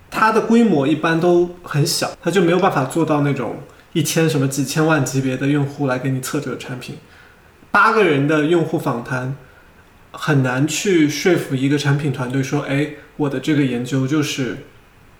[0.09, 3.57] 它的规模一般都很小，它就没有办法做到那种
[3.93, 6.97] 一千什么几千万级别的用户来给你测这个产品。
[7.71, 9.35] 八个人的用户访谈
[10.11, 14.57] 很难去说服一个产品团队说，哎，我的这个研究就是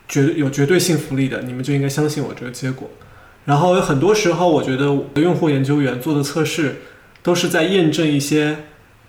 [0.07, 2.89] 绝有绝对信服力的，你们就应该相信我这个结果。
[3.43, 4.85] 然后有很多时候，我觉得
[5.15, 6.77] 用户研究员做的测试
[7.21, 8.65] 都是在验证一些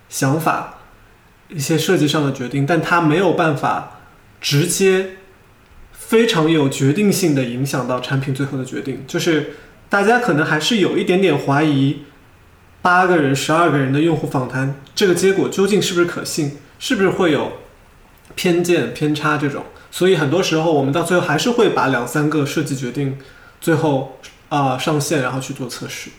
[0.09, 0.76] 想法、
[1.49, 4.01] 一些设计上的决定，但它没有办法
[4.41, 5.17] 直接
[5.93, 9.05] 非常有决定性的影响到产品最后的决定。
[9.07, 9.55] 就是
[9.89, 12.03] 大家可能还是有一点点怀疑，
[12.83, 17.53] 八个人、十二个人的用户访谈这个结果究竟是不是可信，是不是会有
[18.35, 19.65] 偏见、偏差这种。
[19.91, 23.19] 所以很多时候我们到最后还是会把两三个设计决定
[23.61, 24.19] 最后
[24.49, 26.11] 啊、上线，然后去做测试。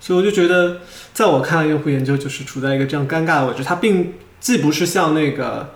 [0.00, 0.78] 所以我就觉得，
[1.14, 3.62] 在我看来，用户研究就是处在一个这样尴尬的位置。
[3.62, 5.70] 它并既不是像那个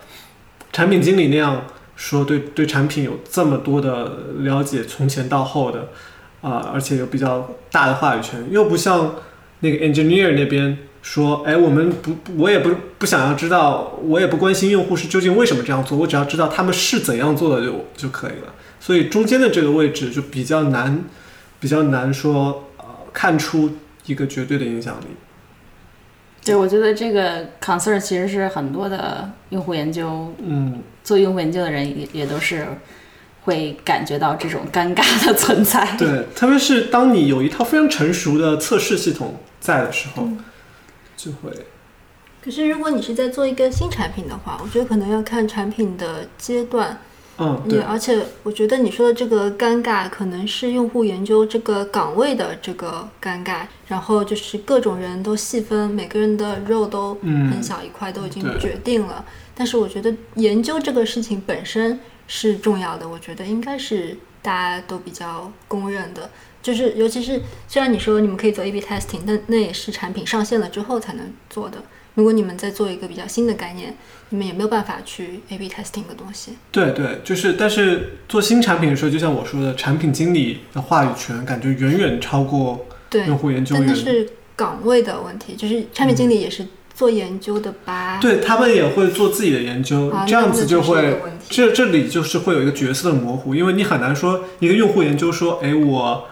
[0.71, 1.63] 产品经理那样
[1.95, 5.89] 说对对产品有这么多的了解，从前到后的
[6.41, 9.15] 啊、而且有比较大的话语权，又不像
[9.61, 18.53] 那个 engineer 那边说，哎，我们不，我也不不想要知道，我也不关心用户是究竟为什么这样做，我只要知道他们是怎样做的就就可以了。
[18.79, 21.05] 所以中间的这个位置就比较难，
[21.59, 23.71] 比较难说呃看出
[24.05, 25.07] 一个绝对的影响力。
[26.47, 32.65] 对，我觉得这个 concern 其实是很多的用户研究嗯，做用户研究的人也也都是
[33.43, 35.95] 会感觉到这种尴尬的存在。
[35.97, 40.27] 对，特别是当你有一套非常成熟的测试系统在的时候，
[41.15, 41.51] 就会
[42.41, 46.97] 可是如果你是在做一个新产品的话，我觉得可能要看产品的阶段，
[47.39, 59.23] 嗯，对，而且我觉得你说的这个尴尬，可能是用户研究这个岗位的这个尴尬，然后就是各种人都细分，每个人的肉都嗯很小一块，都已经决定了。
[59.53, 66.29] 但是我觉得研究这个事情本身是重要的，我觉得应该是大家都比较公认的。
[66.63, 71.77] 就是尤其是虽然你说你们可以做 A/B testing，但那也是产品上线了之后才能做的。
[72.15, 73.95] 如果你们在做一个比较新的概念，
[74.29, 76.53] 你们也没有办法去 A/B testing 的东西。
[76.71, 83.85] 对对，就是，但是做新产品的时候，就像我说的，产品经理的话语权感觉远远超过对，用户研究员。
[83.87, 88.19] 但那是岗位的问题，就是产品经理也是做研究的吧？
[88.19, 96.27] 对他们也会做自己的研究，啊，这样子就会这这里就是会有一个角色的模糊，因为你很难说一个用户研究说，哎，我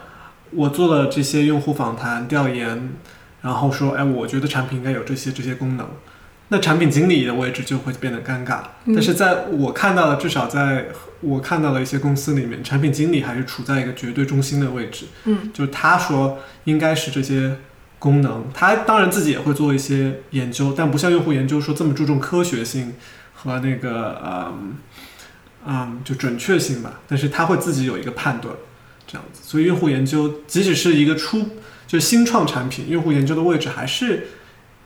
[0.51, 2.89] 我做了这些用户访谈调研，
[3.41, 5.87] 然后说，哎，我觉得产品应该有这些这些功能，
[6.49, 8.59] 那产品经理的位置就会变得尴尬。
[8.85, 10.85] 嗯但是在我看到的，至少在
[11.21, 17.57] 我看到的一些公司里面，产品经理还是处在一个绝对中心的位置，嗯，就是他说应该是这些
[17.97, 22.93] 功能，他当然自己也会做一些研究，但不像用户研究说这么注重科学性
[23.33, 24.75] 和那个嗯
[25.65, 28.53] 嗯就准确性吧，但是他会自己有一个判断，
[29.07, 29.41] 这样子。
[29.43, 31.39] 所以用户研究即使是一个初
[31.87, 34.27] 就是新创产品，用户研究的位置还是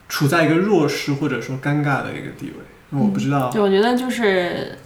[0.10, 2.56] 处在一个弱势或者说尴尬的一个地位。
[2.90, 4.78] 那我不知道，就我觉得就是，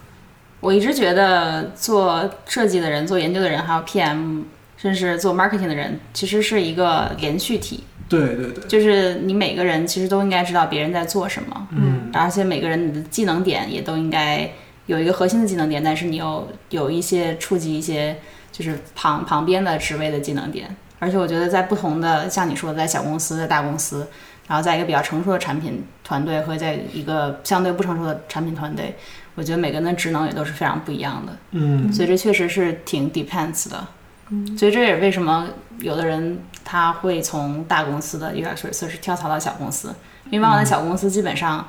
[0.60, 4.44] 我一直觉得做设计的人、做研究的人，还有 PM，
[4.78, 7.86] 甚至做 marketing 的人，其实是一个连续体。
[8.10, 14.52] 对对对，就是你每个人其实都应该知道别人在做什么，嗯而且每个人你的技能点也都应该
[14.86, 18.18] 有一个核心的技能点，但是你又有一些触及一些
[18.52, 20.76] 就是旁旁边的职位的技能点。
[21.00, 24.08] 而且我觉得在不同的像你说的，在小公司、在大公司，
[24.48, 28.96] 然后在一个比较成熟的产品团队和在一个相对不成熟的产品团队，
[29.36, 33.88] 我觉得每个人的职能也都是非常不一样的，嗯所以这确实是挺 depends 的。
[34.30, 39.94] 嗯所以这也为什么有的人他会从大公司的 UX research 跳槽到小公司，
[40.30, 41.68] 因为往往在小公司基本上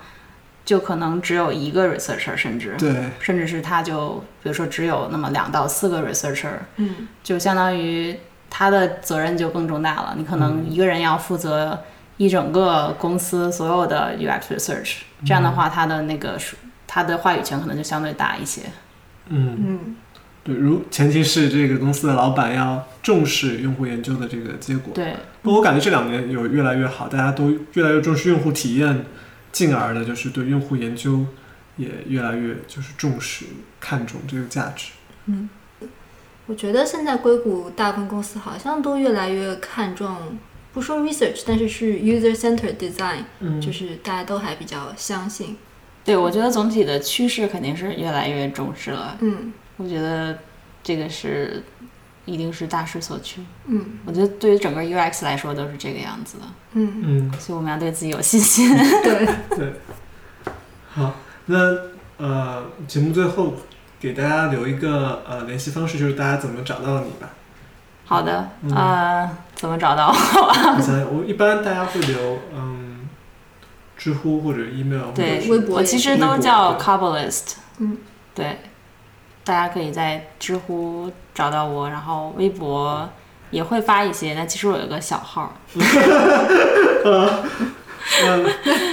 [0.64, 8.16] 就可能只有一个 researcher，甚至对，甚至是他就比如说只有那么两到四个 researcher，嗯就相当于
[8.48, 10.14] 他的责任就更重大了。
[10.16, 11.78] 你可能一个人要负责
[12.16, 14.96] 一整个公司所有的 UX research，
[15.26, 16.56] 这样的话，他的那个是
[16.86, 18.62] 他的话语权可能就相对大一些。
[19.28, 19.96] 嗯，嗯
[20.44, 24.92] 对，如前提是这个公司的老板要重视用户研究的这个结果。
[24.94, 29.06] 对，不过我感觉这两年有越来越好，大家都越来越重视用户体验，
[29.50, 31.24] 进而呢就是对用户研究
[31.76, 33.46] 也越来越就是重视
[33.80, 34.92] 看重这个价值。
[35.24, 35.48] 嗯，
[36.46, 40.14] 我觉得现在硅谷大部分公司好像都越来越看重，
[40.74, 45.56] 不说 research，但是是 user centered design，、嗯就是大家都还比较相信。
[46.04, 49.16] 对我觉得总体的趋势肯定是越来越重视了。
[49.20, 50.36] 嗯我觉得
[50.82, 51.62] 这个是
[52.26, 53.40] 一定是大势所趋。
[53.66, 58.76] 嗯我觉得对于整个 UX 来说都是这个样子的，嗯，嗯，所以我们要对自己有信心。
[59.02, 59.72] 对，对。
[60.90, 61.14] 好，
[61.46, 61.56] 那
[62.18, 63.54] 呃，节目最后
[63.98, 67.30] 给大家留一个呃联系方式，就是大家怎么找到你吧。
[68.06, 70.14] 好的，嗯呃，怎么找到 我？
[70.76, 73.08] 我想想，我一般大家会留嗯，
[73.96, 77.96] 知乎或者 email 或者对微博我其实都叫对 Cobbleist，嗯，
[78.34, 78.58] 对，
[79.44, 83.08] 大家可以在知乎找到我，然后微博
[83.50, 85.54] 也会发一些，但其实我有个小号，
[88.22, 88.44] 嗯，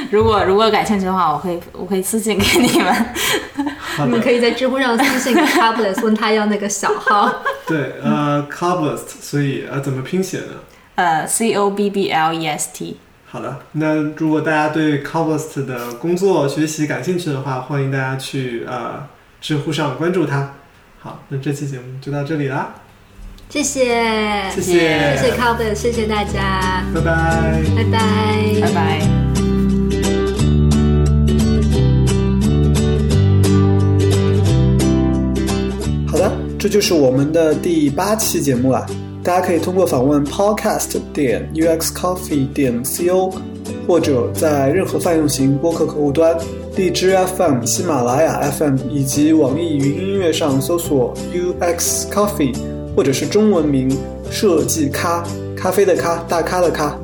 [0.10, 3.06] 如果如果感兴趣的话，我可以我可以私信给你们。
[4.04, 7.30] 你们可以在知乎上私信 c a b a l i s t 问他要那个小号。
[7.68, 8.10] 对，呃
[8.50, 10.54] c o b l i s t 所以呃怎么拼写呢？
[10.96, 19.08] 呃，C O B B L E S T，好的，那如果大家对 Coblest 的工作学习感兴趣的话，欢迎大家去呃
[19.40, 20.54] 知乎上关注他。
[21.00, 22.76] 好，那这期节目就到这里啦，
[23.50, 24.74] 谢谢，谢谢
[25.18, 27.64] 谢谢 Coblest，谢谢大家，拜拜。
[27.76, 29.31] 拜拜，拜拜。
[36.62, 38.86] 这就是我们的第八期节目啦。
[39.24, 43.34] 大家可以通过访问 podcast 点 uxcoffee 点 co，
[43.88, 46.38] 或者在任何泛用型播客客户端、
[46.76, 52.56] 荔枝 FM、喜马拉雅 FM 以及网易云音乐上搜索 UX Coffee，
[52.96, 53.90] 或者是中文名
[54.30, 55.24] 设计咖，
[55.58, 56.96] 咖啡的咖，大咖的咖。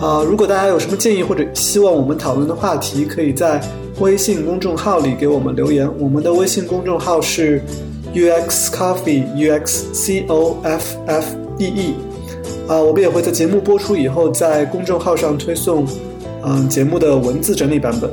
[0.00, 3.60] 啊、如果大家有什么建议或者希望我们讨论的话题，可以在
[4.00, 5.88] 微信公众号里给我们留言。
[6.00, 7.62] 我们的微信公众号是
[8.14, 11.26] UX Coffee UX C O F F
[11.58, 11.94] E E。
[12.68, 15.86] 啊，我们也会在节目播出以后，在公众号上推送，
[16.44, 18.10] 嗯、节目的文字整理版本。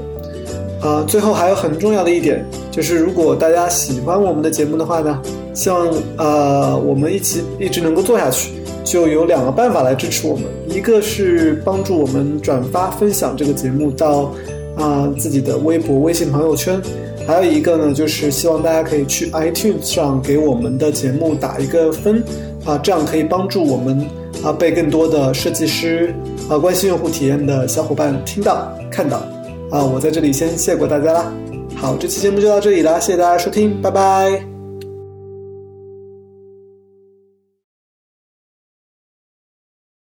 [0.81, 5.21] 啊，最后还有很重要的一点，就是如果大家喜欢我们的节目的话呢，
[5.53, 5.87] 希望
[6.17, 8.51] 呃我们一起一直能够做下去，
[8.85, 14.31] 就有两个办法来支持我们，一个是帮助我们转发分享这个节目到
[14.77, 16.81] 啊、自己的微博、微信朋友圈，
[17.29, 22.23] 还有一个呢就是希望大家可以去 iTunes 上给我们的节目打一个分
[22.65, 24.03] 啊，这样可以帮助我们
[24.43, 26.11] 啊被更多的设计师
[26.49, 29.21] 啊关心用户体验的小伙伴听到看到。
[29.69, 31.31] 啊，我在这里先谢过大家啦。
[31.75, 34.48] 好，这期节目就到这里啦，谢谢大家收听，拜拜。